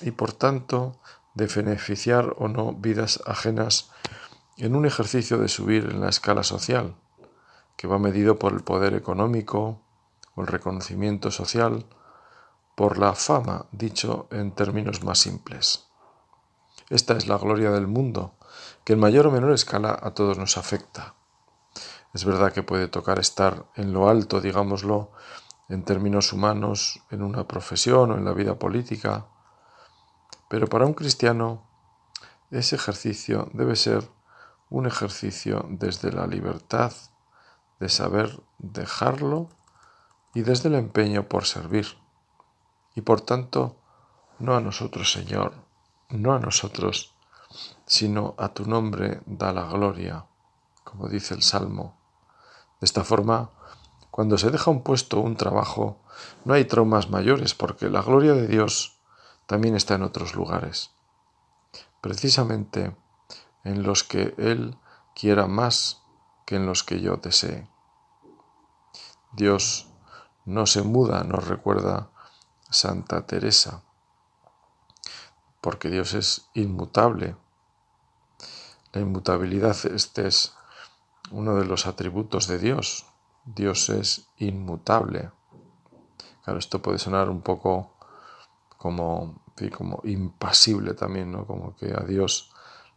y 0.00 0.10
por 0.10 0.32
tanto 0.32 1.00
de 1.34 1.46
beneficiar 1.46 2.34
o 2.38 2.48
no 2.48 2.72
vidas 2.72 3.22
ajenas 3.26 3.90
en 4.56 4.76
un 4.76 4.84
ejercicio 4.84 5.38
de 5.38 5.48
subir 5.48 5.88
en 5.90 6.00
la 6.00 6.10
escala 6.10 6.42
social, 6.42 6.96
que 7.76 7.86
va 7.86 7.98
medido 7.98 8.38
por 8.38 8.52
el 8.52 8.62
poder 8.62 8.94
económico 8.94 9.80
o 10.34 10.42
el 10.42 10.46
reconocimiento 10.46 11.30
social, 11.30 11.86
por 12.74 12.98
la 12.98 13.14
fama, 13.14 13.66
dicho 13.72 14.28
en 14.30 14.52
términos 14.52 15.02
más 15.02 15.18
simples. 15.18 15.86
Esta 16.90 17.16
es 17.16 17.26
la 17.26 17.38
gloria 17.38 17.70
del 17.70 17.86
mundo, 17.86 18.34
que 18.84 18.94
en 18.94 19.00
mayor 19.00 19.26
o 19.26 19.30
menor 19.30 19.52
escala 19.52 19.98
a 20.00 20.14
todos 20.14 20.38
nos 20.38 20.58
afecta. 20.58 21.14
Es 22.14 22.24
verdad 22.24 22.52
que 22.52 22.62
puede 22.62 22.88
tocar 22.88 23.18
estar 23.18 23.66
en 23.74 23.92
lo 23.92 24.08
alto, 24.08 24.40
digámoslo, 24.40 25.10
en 25.68 25.84
términos 25.84 26.32
humanos, 26.32 27.00
en 27.10 27.22
una 27.22 27.48
profesión 27.48 28.10
o 28.10 28.16
en 28.16 28.24
la 28.24 28.32
vida 28.32 28.58
política, 28.58 29.26
pero 30.48 30.66
para 30.66 30.84
un 30.84 30.92
cristiano 30.92 31.66
ese 32.50 32.76
ejercicio 32.76 33.48
debe 33.54 33.76
ser 33.76 34.10
un 34.68 34.86
ejercicio 34.86 35.64
desde 35.70 36.12
la 36.12 36.26
libertad 36.26 36.92
de 37.80 37.88
saber 37.88 38.42
dejarlo 38.58 39.48
y 40.34 40.42
desde 40.42 40.68
el 40.68 40.74
empeño 40.74 41.28
por 41.28 41.46
servir. 41.46 41.86
Y 42.94 43.00
por 43.00 43.22
tanto, 43.22 43.76
no 44.38 44.54
a 44.54 44.60
nosotros, 44.60 45.10
Señor, 45.10 45.54
no 46.10 46.34
a 46.34 46.38
nosotros, 46.38 47.14
sino 47.86 48.34
a 48.38 48.48
tu 48.48 48.66
nombre 48.66 49.20
da 49.26 49.52
la 49.52 49.66
gloria, 49.66 50.26
como 50.84 51.08
dice 51.08 51.34
el 51.34 51.42
Salmo. 51.42 51.96
De 52.80 52.86
esta 52.86 53.04
forma, 53.04 53.50
cuando 54.10 54.38
se 54.38 54.50
deja 54.50 54.70
un 54.70 54.82
puesto 54.82 55.20
un 55.20 55.36
trabajo, 55.36 55.98
no 56.44 56.54
hay 56.54 56.64
traumas 56.64 57.10
mayores, 57.10 57.54
porque 57.54 57.88
la 57.88 58.02
gloria 58.02 58.34
de 58.34 58.46
Dios 58.46 58.98
también 59.46 59.74
está 59.74 59.94
en 59.94 60.02
otros 60.02 60.34
lugares, 60.34 60.90
precisamente 62.00 62.96
en 63.64 63.82
los 63.82 64.04
que 64.04 64.34
Él 64.38 64.76
quiera 65.14 65.46
más 65.46 66.02
que 66.46 66.56
en 66.56 66.66
los 66.66 66.82
que 66.82 67.00
yo 67.00 67.16
desee. 67.16 67.68
Dios 69.32 69.88
no 70.44 70.66
se 70.66 70.82
muda, 70.82 71.24
nos 71.24 71.46
recuerda 71.48 72.10
Santa 72.70 73.26
Teresa, 73.26 73.82
porque 75.62 75.88
Dios 75.88 76.12
es 76.12 76.50
inmutable. 76.52 77.36
La 78.92 79.00
inmutabilidad, 79.00 79.76
este 79.86 80.26
es 80.26 80.52
uno 81.30 81.54
de 81.54 81.64
los 81.64 81.86
atributos 81.86 82.46
de 82.48 82.58
Dios. 82.58 83.06
Dios 83.46 83.88
es 83.88 84.28
inmutable. 84.36 85.30
Claro, 86.44 86.58
esto 86.58 86.82
puede 86.82 86.98
sonar 86.98 87.30
un 87.30 87.40
poco 87.40 87.94
como, 88.76 89.40
como 89.74 90.00
impasible 90.04 90.94
también, 90.94 91.32
¿no? 91.32 91.46
Como 91.46 91.74
que 91.76 91.94
a 91.94 92.00
Dios 92.00 92.50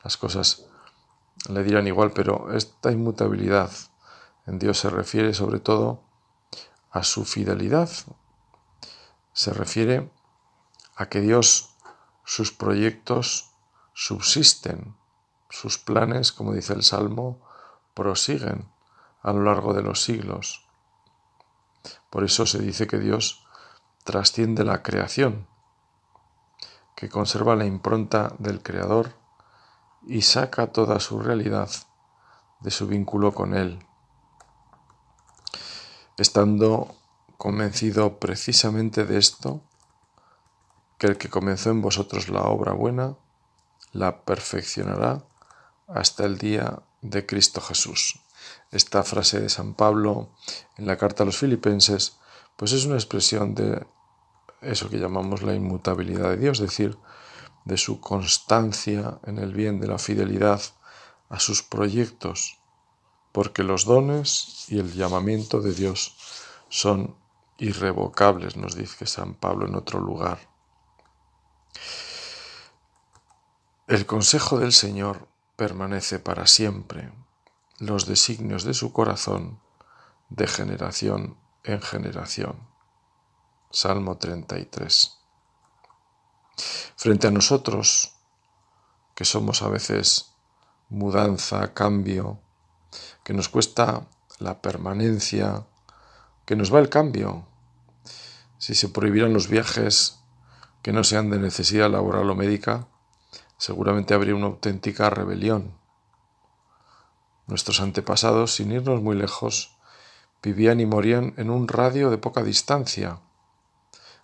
las 0.03 0.17
cosas 0.17 0.65
le 1.49 1.63
dirán 1.63 1.87
igual, 1.87 2.11
pero 2.11 2.51
esta 2.53 2.91
inmutabilidad 2.91 3.71
en 4.47 4.57
Dios 4.59 4.79
se 4.79 4.89
refiere 4.89 5.33
sobre 5.33 5.59
todo 5.59 6.01
a 6.89 7.03
su 7.03 7.25
fidelidad. 7.25 7.89
Se 9.33 9.53
refiere 9.53 10.09
a 10.95 11.07
que 11.07 11.21
Dios, 11.21 11.74
sus 12.25 12.51
proyectos 12.51 13.51
subsisten, 13.93 14.95
sus 15.49 15.77
planes, 15.77 16.31
como 16.31 16.53
dice 16.53 16.73
el 16.73 16.83
Salmo, 16.83 17.39
prosiguen 17.93 18.69
a 19.21 19.31
lo 19.31 19.43
largo 19.43 19.73
de 19.73 19.83
los 19.83 20.03
siglos. 20.03 20.67
Por 22.09 22.23
eso 22.23 22.45
se 22.45 22.59
dice 22.59 22.87
que 22.87 22.99
Dios 22.99 23.45
trasciende 24.03 24.63
la 24.63 24.83
creación, 24.83 25.47
que 26.95 27.09
conserva 27.09 27.55
la 27.55 27.65
impronta 27.65 28.33
del 28.39 28.61
Creador 28.61 29.13
y 30.07 30.21
saca 30.21 30.71
toda 30.71 30.99
su 30.99 31.19
realidad 31.19 31.69
de 32.59 32.71
su 32.71 32.87
vínculo 32.87 33.33
con 33.33 33.53
Él, 33.53 33.85
estando 36.17 36.95
convencido 37.37 38.19
precisamente 38.19 39.05
de 39.05 39.17
esto, 39.17 39.61
que 40.97 41.07
el 41.07 41.17
que 41.17 41.29
comenzó 41.29 41.69
en 41.69 41.81
vosotros 41.81 42.29
la 42.29 42.41
obra 42.43 42.73
buena, 42.73 43.15
la 43.91 44.23
perfeccionará 44.23 45.23
hasta 45.87 46.25
el 46.25 46.37
día 46.37 46.81
de 47.01 47.25
Cristo 47.25 47.61
Jesús. 47.61 48.19
Esta 48.71 49.03
frase 49.03 49.39
de 49.39 49.49
San 49.49 49.73
Pablo 49.73 50.29
en 50.77 50.87
la 50.87 50.97
carta 50.97 51.23
a 51.23 51.25
los 51.25 51.37
filipenses, 51.37 52.17
pues 52.55 52.71
es 52.71 52.85
una 52.85 52.95
expresión 52.95 53.55
de 53.55 53.85
eso 54.61 54.89
que 54.89 54.99
llamamos 54.99 55.43
la 55.43 55.53
inmutabilidad 55.53 56.29
de 56.31 56.37
Dios, 56.37 56.59
es 56.59 56.69
decir, 56.69 56.97
de 57.65 57.77
su 57.77 57.99
constancia 57.99 59.19
en 59.25 59.37
el 59.37 59.53
bien, 59.53 59.79
de 59.79 59.87
la 59.87 59.97
fidelidad 59.97 60.61
a 61.29 61.39
sus 61.39 61.63
proyectos, 61.63 62.59
porque 63.31 63.63
los 63.63 63.85
dones 63.85 64.65
y 64.69 64.79
el 64.79 64.93
llamamiento 64.93 65.61
de 65.61 65.73
Dios 65.73 66.15
son 66.69 67.15
irrevocables, 67.57 68.55
nos 68.55 68.75
dice 68.75 69.05
San 69.05 69.33
Pablo 69.33 69.67
en 69.67 69.75
otro 69.75 69.99
lugar. 69.99 70.54
El 73.87 74.05
consejo 74.05 74.59
del 74.59 74.73
Señor 74.73 75.27
permanece 75.55 76.19
para 76.19 76.47
siempre, 76.47 77.11
los 77.79 78.07
designios 78.07 78.63
de 78.63 78.73
su 78.73 78.91
corazón 78.91 79.59
de 80.29 80.47
generación 80.47 81.37
en 81.63 81.81
generación. 81.81 82.67
Salmo 83.71 84.17
33. 84.17 85.17
Frente 86.95 87.27
a 87.27 87.31
nosotros, 87.31 88.13
que 89.13 89.25
somos 89.25 89.61
a 89.61 89.67
veces 89.67 90.33
mudanza, 90.89 91.73
cambio, 91.73 92.39
que 93.23 93.33
nos 93.33 93.49
cuesta 93.49 94.07
la 94.39 94.61
permanencia, 94.61 95.65
que 96.45 96.55
nos 96.55 96.73
va 96.73 96.79
el 96.79 96.89
cambio. 96.89 97.47
Si 98.57 98.75
se 98.75 98.89
prohibieran 98.89 99.33
los 99.33 99.47
viajes 99.47 100.19
que 100.85 100.93
no 100.93 101.03
sean 101.03 101.31
de 101.31 101.39
necesidad 101.39 101.89
laboral 101.89 102.29
o 102.29 102.35
médica, 102.37 102.85
seguramente 103.57 104.13
habría 104.13 104.35
una 104.35 104.45
auténtica 104.45 105.09
rebelión. 105.09 105.73
Nuestros 107.47 107.81
antepasados, 107.81 108.53
sin 108.53 108.71
irnos 108.71 109.01
muy 109.01 109.15
lejos, 109.15 109.79
vivían 110.43 110.79
y 110.79 110.85
morían 110.85 111.33
en 111.37 111.49
un 111.49 111.67
radio 111.67 112.11
de 112.11 112.19
poca 112.19 112.43
distancia, 112.43 113.19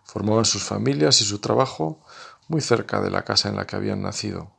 Formaban 0.04 0.46
sus 0.46 0.62
familias 0.64 1.20
y 1.22 1.26
su 1.26 1.40
trabajo 1.40 2.00
muy 2.48 2.62
cerca 2.62 3.02
de 3.02 3.10
la 3.10 3.24
casa 3.24 3.50
en 3.50 3.56
la 3.56 3.66
que 3.66 3.78
habían 3.78 4.04
nacido. 4.04 4.52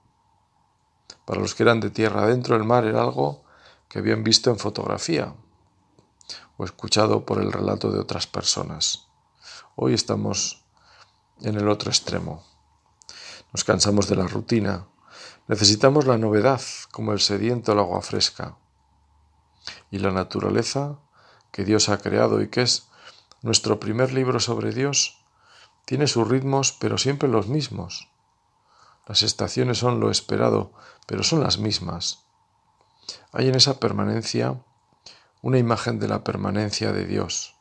Para 1.25 1.41
los 1.41 1.55
que 1.55 1.63
eran 1.63 1.79
de 1.79 1.91
tierra 1.91 2.25
adentro, 2.25 2.57
el 2.57 2.65
mar 2.65 2.85
era 2.85 3.03
algo 3.03 3.45
que 3.89 4.01
habían 4.01 4.25
visto 4.25 4.51
en 4.51 4.59
fotografía 4.59 5.37
o 6.57 6.65
escuchado 6.65 7.25
por 7.25 7.41
el 7.41 7.53
relato 7.53 7.93
de 7.93 8.01
otras 8.01 8.27
personas. 8.27 9.07
Hoy 9.77 9.95
estamos 9.95 10.62
en 11.43 11.57
el 11.57 11.69
otro 11.69 11.91
extremo. 11.91 12.45
Nos 13.53 13.65
cansamos 13.65 14.09
de 14.09 14.17
la 14.17 14.27
rutina. 14.27 14.87
Necesitamos 15.49 16.07
la 16.07 16.19
novedad, 16.19 16.63
como 16.91 17.13
el 17.13 17.21
sediento 17.21 17.73
el 17.73 17.79
agua 17.79 18.01
fresca. 18.03 18.57
Y 19.91 19.99
la 19.99 20.11
naturaleza 20.11 20.99
que 21.51 21.65
Dios 21.65 21.89
ha 21.89 21.99
creado 21.99 22.41
y 22.41 22.49
que 22.49 22.63
es 22.63 22.89
nuestro 23.43 23.79
primer 23.79 24.13
libro 24.13 24.41
sobre 24.41 24.73
Dios 24.73 25.19
tiene 25.85 26.07
sus 26.07 26.27
ritmos, 26.27 26.73
pero 26.73 26.97
siempre 26.97 27.29
los 27.29 27.49
mismos. 27.49 28.09
Las 29.07 29.23
estaciones 29.23 29.79
son 29.79 30.01
lo 30.01 30.11
esperado, 30.11 30.73
pero 31.07 31.23
son 31.23 31.43
las 31.43 31.59
mismas. 31.59 32.25
Hay 33.33 33.49
en 33.49 33.57
esa 33.57 33.81
permanencia 33.81 34.63
una 35.43 35.59
imagen 35.59 35.99
de 35.99 36.09
la 36.09 36.23
permanencia 36.23 36.93
de 36.93 37.05
Dios. 37.05 37.57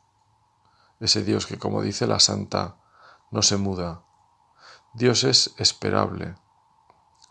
ese 1.00 1.24
Dios 1.24 1.46
que, 1.46 1.58
como 1.58 1.82
dice 1.82 2.06
la 2.06 2.20
santa, 2.20 2.76
no 3.32 3.42
se 3.42 3.56
muda. 3.56 4.04
Dios 4.94 5.24
es 5.24 5.54
esperable, 5.56 6.36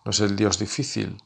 no 0.04 0.12
es 0.12 0.20
el 0.20 0.36
Dios 0.36 0.60
difícil 0.60 1.24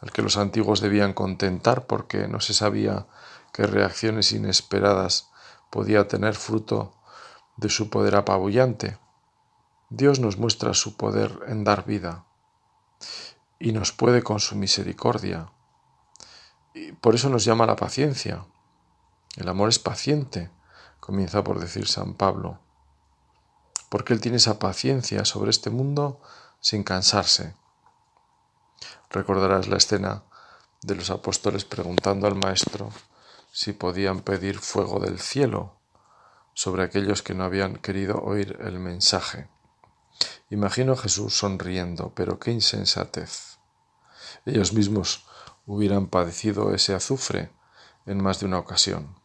al 0.00 0.12
que 0.12 0.22
los 0.22 0.36
antiguos 0.36 0.80
debían 0.80 1.12
contentar 1.12 1.86
porque 1.86 2.28
no 2.28 2.40
se 2.40 2.54
sabía 2.54 3.06
qué 3.52 3.66
reacciones 3.66 4.32
inesperadas 4.32 5.30
podía 5.70 6.06
tener 6.08 6.34
fruto 6.34 6.94
de 7.56 7.68
su 7.68 7.90
poder 7.90 8.16
apabullante. 8.16 8.98
Dios 9.90 10.20
nos 10.20 10.38
muestra 10.38 10.74
su 10.74 10.96
poder 10.96 11.40
en 11.46 11.64
dar 11.64 11.84
vida 11.84 12.24
y 13.58 13.72
nos 13.72 13.92
puede 13.92 14.22
con 14.22 14.38
su 14.38 14.54
misericordia. 14.56 15.50
Y 16.74 16.92
por 16.92 17.14
eso 17.14 17.28
nos 17.28 17.44
llama 17.44 17.66
la 17.66 17.76
paciencia. 17.76 18.46
El 19.36 19.48
amor 19.48 19.68
es 19.68 19.78
paciente, 19.78 20.50
comienza 21.00 21.42
por 21.42 21.58
decir 21.58 21.88
San 21.88 22.14
Pablo, 22.14 22.60
porque 23.88 24.12
Él 24.12 24.20
tiene 24.20 24.36
esa 24.36 24.58
paciencia 24.58 25.24
sobre 25.24 25.50
este 25.50 25.70
mundo 25.70 26.20
sin 26.60 26.82
cansarse. 26.82 27.54
Recordarás 29.10 29.68
la 29.68 29.76
escena 29.76 30.24
de 30.82 30.94
los 30.94 31.10
apóstoles 31.10 31.64
preguntando 31.64 32.26
al 32.26 32.34
Maestro 32.34 32.90
si 33.52 33.72
podían 33.72 34.20
pedir 34.20 34.58
fuego 34.58 35.00
del 35.00 35.18
cielo 35.18 35.76
sobre 36.54 36.82
aquellos 36.82 37.22
que 37.22 37.34
no 37.34 37.44
habían 37.44 37.76
querido 37.76 38.20
oír 38.22 38.58
el 38.60 38.78
mensaje. 38.78 39.48
Imagino 40.50 40.92
a 40.92 40.96
Jesús 40.96 41.36
sonriendo, 41.36 42.12
pero 42.14 42.38
qué 42.38 42.50
insensatez. 42.50 43.58
Ellos 44.44 44.72
mismos 44.72 45.24
hubieran 45.66 46.06
padecido 46.06 46.74
ese 46.74 46.94
azufre 46.94 47.50
en 48.06 48.22
más 48.22 48.40
de 48.40 48.46
una 48.46 48.58
ocasión. 48.58 49.17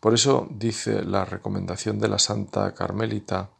Por 0.00 0.14
eso 0.14 0.46
dice 0.50 1.02
la 1.04 1.24
recomendación 1.24 1.98
de 1.98 2.08
la 2.08 2.18
Santa 2.18 2.74
Carmelita 2.74 3.50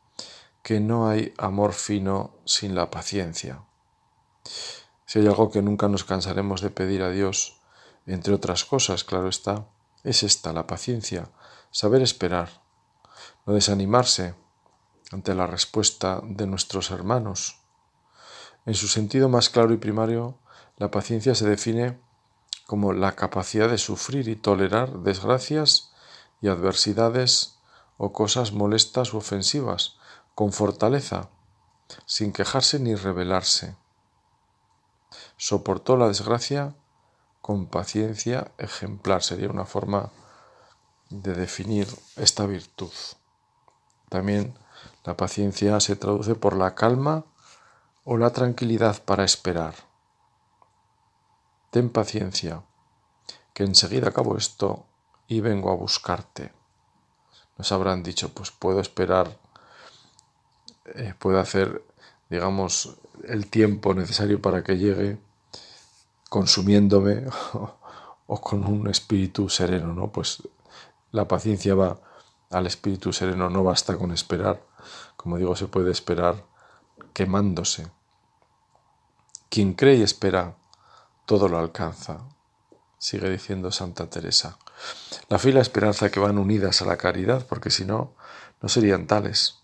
que 0.62 0.80
no 0.80 1.08
hay 1.08 1.32
amor 1.38 1.72
fino 1.72 2.36
sin 2.44 2.74
la 2.74 2.90
paciencia. 2.90 3.62
Si 5.06 5.18
hay 5.18 5.26
algo 5.26 5.50
que 5.50 5.62
nunca 5.62 5.88
nos 5.88 6.04
cansaremos 6.04 6.60
de 6.60 6.70
pedir 6.70 7.02
a 7.02 7.10
Dios, 7.10 7.60
entre 8.06 8.34
otras 8.34 8.64
cosas, 8.64 9.04
claro 9.04 9.28
está, 9.28 9.66
es 10.02 10.22
esta, 10.22 10.52
la 10.52 10.66
paciencia, 10.66 11.30
saber 11.70 12.02
esperar, 12.02 12.62
no 13.46 13.54
desanimarse, 13.54 14.34
ante 15.12 15.34
la 15.34 15.46
respuesta 15.46 16.20
de 16.24 16.46
nuestros 16.46 16.90
hermanos. 16.90 17.60
En 18.66 18.74
su 18.74 18.88
sentido 18.88 19.28
más 19.28 19.50
claro 19.50 19.72
y 19.72 19.76
primario, 19.76 20.38
la 20.76 20.90
paciencia 20.90 21.34
se 21.34 21.48
define 21.48 22.00
como 22.66 22.92
la 22.92 23.14
capacidad 23.14 23.68
de 23.68 23.78
sufrir 23.78 24.28
y 24.28 24.36
tolerar 24.36 25.00
desgracias 25.00 25.93
y 26.44 26.48
adversidades 26.48 27.56
o 27.96 28.12
cosas 28.12 28.52
molestas 28.52 29.14
u 29.14 29.16
ofensivas, 29.16 29.96
con 30.34 30.52
fortaleza, 30.52 31.30
sin 32.04 32.34
quejarse 32.34 32.78
ni 32.78 32.94
rebelarse. 32.94 33.76
Soportó 35.38 35.96
la 35.96 36.08
desgracia 36.08 36.74
con 37.40 37.64
paciencia 37.64 38.52
ejemplar, 38.58 39.22
sería 39.22 39.48
una 39.48 39.64
forma 39.64 40.12
de 41.08 41.32
definir 41.32 41.88
esta 42.16 42.44
virtud. 42.44 42.92
También 44.10 44.54
la 45.02 45.16
paciencia 45.16 45.80
se 45.80 45.96
traduce 45.96 46.34
por 46.34 46.56
la 46.56 46.74
calma 46.74 47.24
o 48.04 48.18
la 48.18 48.34
tranquilidad 48.34 49.02
para 49.02 49.24
esperar. 49.24 49.74
Ten 51.70 51.88
paciencia, 51.88 52.62
que 53.54 53.64
enseguida 53.64 54.08
acabo 54.08 54.36
esto 54.36 54.84
y 55.28 55.40
vengo 55.40 55.70
a 55.70 55.74
buscarte. 55.74 56.52
Nos 57.56 57.70
habrán 57.72 58.02
dicho, 58.02 58.30
pues 58.30 58.50
puedo 58.50 58.80
esperar, 58.80 59.38
eh, 60.86 61.14
puedo 61.18 61.38
hacer, 61.38 61.82
digamos, 62.28 62.96
el 63.24 63.48
tiempo 63.48 63.94
necesario 63.94 64.42
para 64.42 64.62
que 64.62 64.76
llegue 64.76 65.18
consumiéndome 66.28 67.26
o, 68.26 68.40
con 68.40 68.64
un 68.66 68.88
espíritu 68.88 69.48
sereno, 69.48 69.94
¿no? 69.94 70.10
Pues 70.10 70.42
la 71.12 71.28
paciencia 71.28 71.74
va 71.74 71.96
al 72.50 72.66
espíritu 72.66 73.12
sereno, 73.12 73.48
no 73.50 73.62
basta 73.62 73.96
con 73.96 74.12
esperar. 74.12 74.60
Como 75.16 75.38
digo, 75.38 75.54
se 75.56 75.68
puede 75.68 75.92
esperar 75.92 76.44
quemándose. 77.12 77.90
Quien 79.48 79.74
cree 79.74 79.96
y 79.96 80.02
espera, 80.02 80.56
todo 81.26 81.48
lo 81.48 81.58
alcanza, 81.58 82.20
sigue 83.04 83.28
diciendo 83.28 83.70
Santa 83.70 84.08
Teresa. 84.08 84.56
La 85.28 85.38
fe 85.38 85.50
y 85.50 85.52
la 85.52 85.60
esperanza 85.60 86.10
que 86.10 86.20
van 86.20 86.38
unidas 86.38 86.80
a 86.80 86.86
la 86.86 86.96
caridad, 86.96 87.46
porque 87.46 87.68
si 87.68 87.84
no, 87.84 88.14
no 88.62 88.70
serían 88.70 89.06
tales. 89.06 89.58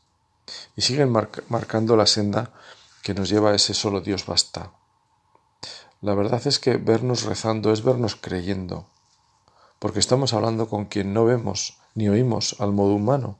Y 0.77 0.83
siguen 0.83 1.11
marcando 1.11 1.97
la 1.97 2.05
senda 2.05 2.53
que 3.03 3.15
nos 3.15 3.31
lleva 3.31 3.53
a 3.53 3.55
ese 3.55 3.73
solo 3.73 4.03
Dios 4.03 4.27
basta. 4.27 4.73
La 6.03 6.15
verdad 6.15 6.47
es 6.47 6.59
que 6.59 6.77
vernos 6.77 7.23
rezando 7.23 7.73
es 7.73 7.83
vernos 7.83 8.15
creyendo, 8.15 8.87
porque 9.79 10.01
estamos 10.01 10.35
hablando 10.35 10.69
con 10.69 10.85
quien 10.85 11.15
no 11.15 11.25
vemos 11.25 11.79
ni 11.95 12.11
oímos 12.11 12.57
al 12.59 12.73
modo 12.73 12.93
humano. 12.93 13.39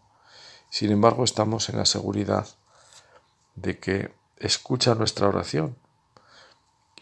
Sin 0.71 0.93
embargo, 0.93 1.25
estamos 1.25 1.69
en 1.69 1.77
la 1.77 1.85
seguridad 1.85 2.49
de 3.55 3.79
que 3.79 4.15
escucha 4.39 4.95
nuestra 4.95 5.29
oración 5.29 5.77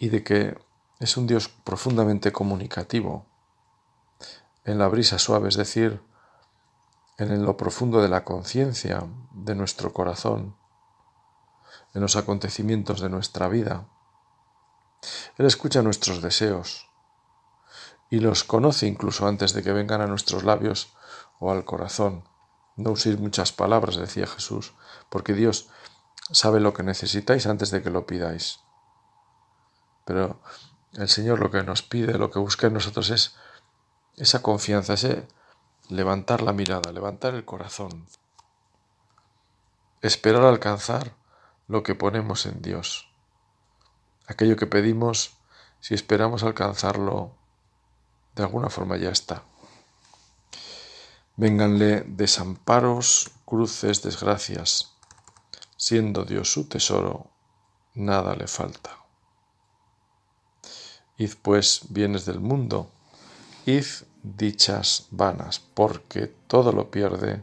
y 0.01 0.09
de 0.09 0.25
que 0.25 0.68
es 1.01 1.17
un 1.17 1.27
Dios 1.27 1.49
profundamente 1.49 2.33
comunicativo, 2.33 3.27
en 4.65 4.79
la 4.79 4.89
brisa 4.89 5.19
suave, 5.19 5.49
es 5.49 5.57
decir, 5.57 6.03
en 7.17 7.45
lo 7.45 7.57
profundo 7.57 8.03
de 8.03 8.09
la 8.09 8.25
conciencia 8.25 9.07
de 9.33 9.55
nuestro 9.55 9.93
corazón, 9.93 10.57
en 11.95 12.03
los 12.03 12.17
acontecimientos 12.17 13.01
de 13.01 13.09
nuestra 13.09 13.49
vida. 13.49 13.89
Él 15.37 15.47
escucha 15.47 15.83
nuestros 15.83 16.21
deseos 16.21 16.89
y 18.11 18.21
los 18.21 18.45
conoce 18.45 18.87
incluso 18.87 19.27
antes 19.27 19.53
de 19.53 19.63
que 19.63 19.73
vengan 19.73 20.01
a 20.01 20.07
nuestros 20.07 20.45
labios 20.45 20.95
o 21.39 21.51
al 21.51 21.65
corazón. 21.65 22.25
No 22.77 22.93
uséis 22.93 23.19
muchas 23.19 23.53
palabras, 23.53 23.97
decía 23.97 24.27
Jesús, 24.27 24.75
porque 25.09 25.35
Dios 25.35 25.69
sabe 26.31 26.61
lo 26.61 26.75
que 26.75 26.83
necesitáis 26.83 27.47
antes 27.47 27.71
de 27.71 27.83
que 27.83 27.91
lo 27.91 28.07
pidáis. 28.07 28.61
Pero 30.05 30.41
el 30.95 31.09
Señor 31.09 31.39
lo 31.39 31.51
que 31.51 31.63
nos 31.63 31.83
pide, 31.83 32.19
lo 32.19 32.31
que 32.31 32.39
busca 32.39 32.67
en 32.67 32.75
nosotros 32.75 33.11
es 33.11 33.37
esa 34.17 34.43
confianza, 34.43 34.95
ese 34.95 35.27
levantar 35.89 36.43
la 36.43 36.53
mirada, 36.53 36.93
levantar 36.93 37.35
el 37.35 37.45
corazón, 37.45 38.07
esperar 40.03 40.43
alcanzar 40.43 41.15
lo 41.67 41.83
que 41.83 41.95
ponemos 41.95 42.47
en 42.47 42.63
Dios. 42.63 43.11
Aquello 44.27 44.57
que 44.57 44.67
pedimos, 44.67 45.37
si 45.81 45.95
esperamos 45.95 46.43
alcanzarlo, 46.43 47.35
de 48.35 48.43
alguna 48.43 48.71
forma 48.71 48.97
ya 48.97 49.11
está. 49.11 49.43
Vénganle 51.37 52.03
desamparos, 52.07 53.31
cruces, 53.45 54.03
desgracias. 54.03 54.95
Siendo 55.77 56.25
Dios 56.25 56.53
su 56.53 56.69
tesoro, 56.69 57.31
nada 57.95 58.35
le 58.35 58.49
falta. 58.49 58.98
Id 61.19 61.33
pues 61.43 61.83
bienes 61.91 62.25
del 62.27 62.41
mundo, 62.41 62.91
id 63.67 63.85
dichas 64.23 65.07
vanas, 65.11 65.61
porque 65.75 66.33
todo 66.47 66.73
lo 66.73 66.91
pierde, 66.91 67.43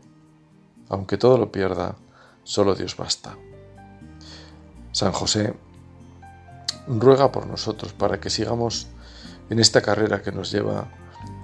aunque 0.90 1.18
todo 1.18 1.38
lo 1.38 1.52
pierda, 1.52 1.96
solo 2.44 2.76
Dios 2.76 2.96
basta. 2.98 3.38
San 4.92 5.12
José 5.12 5.54
ruega 6.88 7.32
por 7.32 7.48
nosotros 7.48 7.94
para 7.94 8.20
que 8.20 8.30
sigamos 8.30 8.88
en 9.50 9.60
esta 9.60 9.82
carrera 9.82 10.22
que 10.22 10.32
nos 10.32 10.52
lleva 10.52 10.88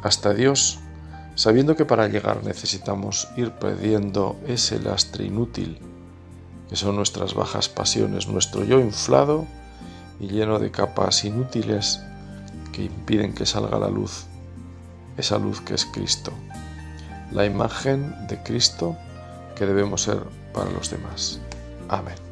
hasta 0.03 0.33
Dios 0.33 0.79
sabiendo 1.35 1.75
que 1.75 1.85
para 1.85 2.07
llegar 2.07 2.43
necesitamos 2.43 3.27
ir 3.35 3.51
perdiendo 3.53 4.39
ese 4.47 4.79
lastre 4.79 5.25
inútil, 5.25 5.79
que 6.69 6.75
son 6.75 6.95
nuestras 6.95 7.33
bajas 7.33 7.69
pasiones, 7.69 8.27
nuestro 8.27 8.63
yo 8.63 8.79
inflado 8.79 9.45
y 10.19 10.27
lleno 10.27 10.59
de 10.59 10.71
capas 10.71 11.25
inútiles 11.25 12.01
que 12.71 12.83
impiden 12.83 13.33
que 13.33 13.45
salga 13.45 13.77
la 13.79 13.89
luz, 13.89 14.25
esa 15.17 15.37
luz 15.37 15.61
que 15.61 15.73
es 15.73 15.85
Cristo, 15.85 16.31
la 17.31 17.45
imagen 17.45 18.15
de 18.27 18.41
Cristo 18.43 18.95
que 19.55 19.65
debemos 19.65 20.03
ser 20.03 20.23
para 20.53 20.69
los 20.71 20.89
demás. 20.89 21.39
Amén. 21.89 22.30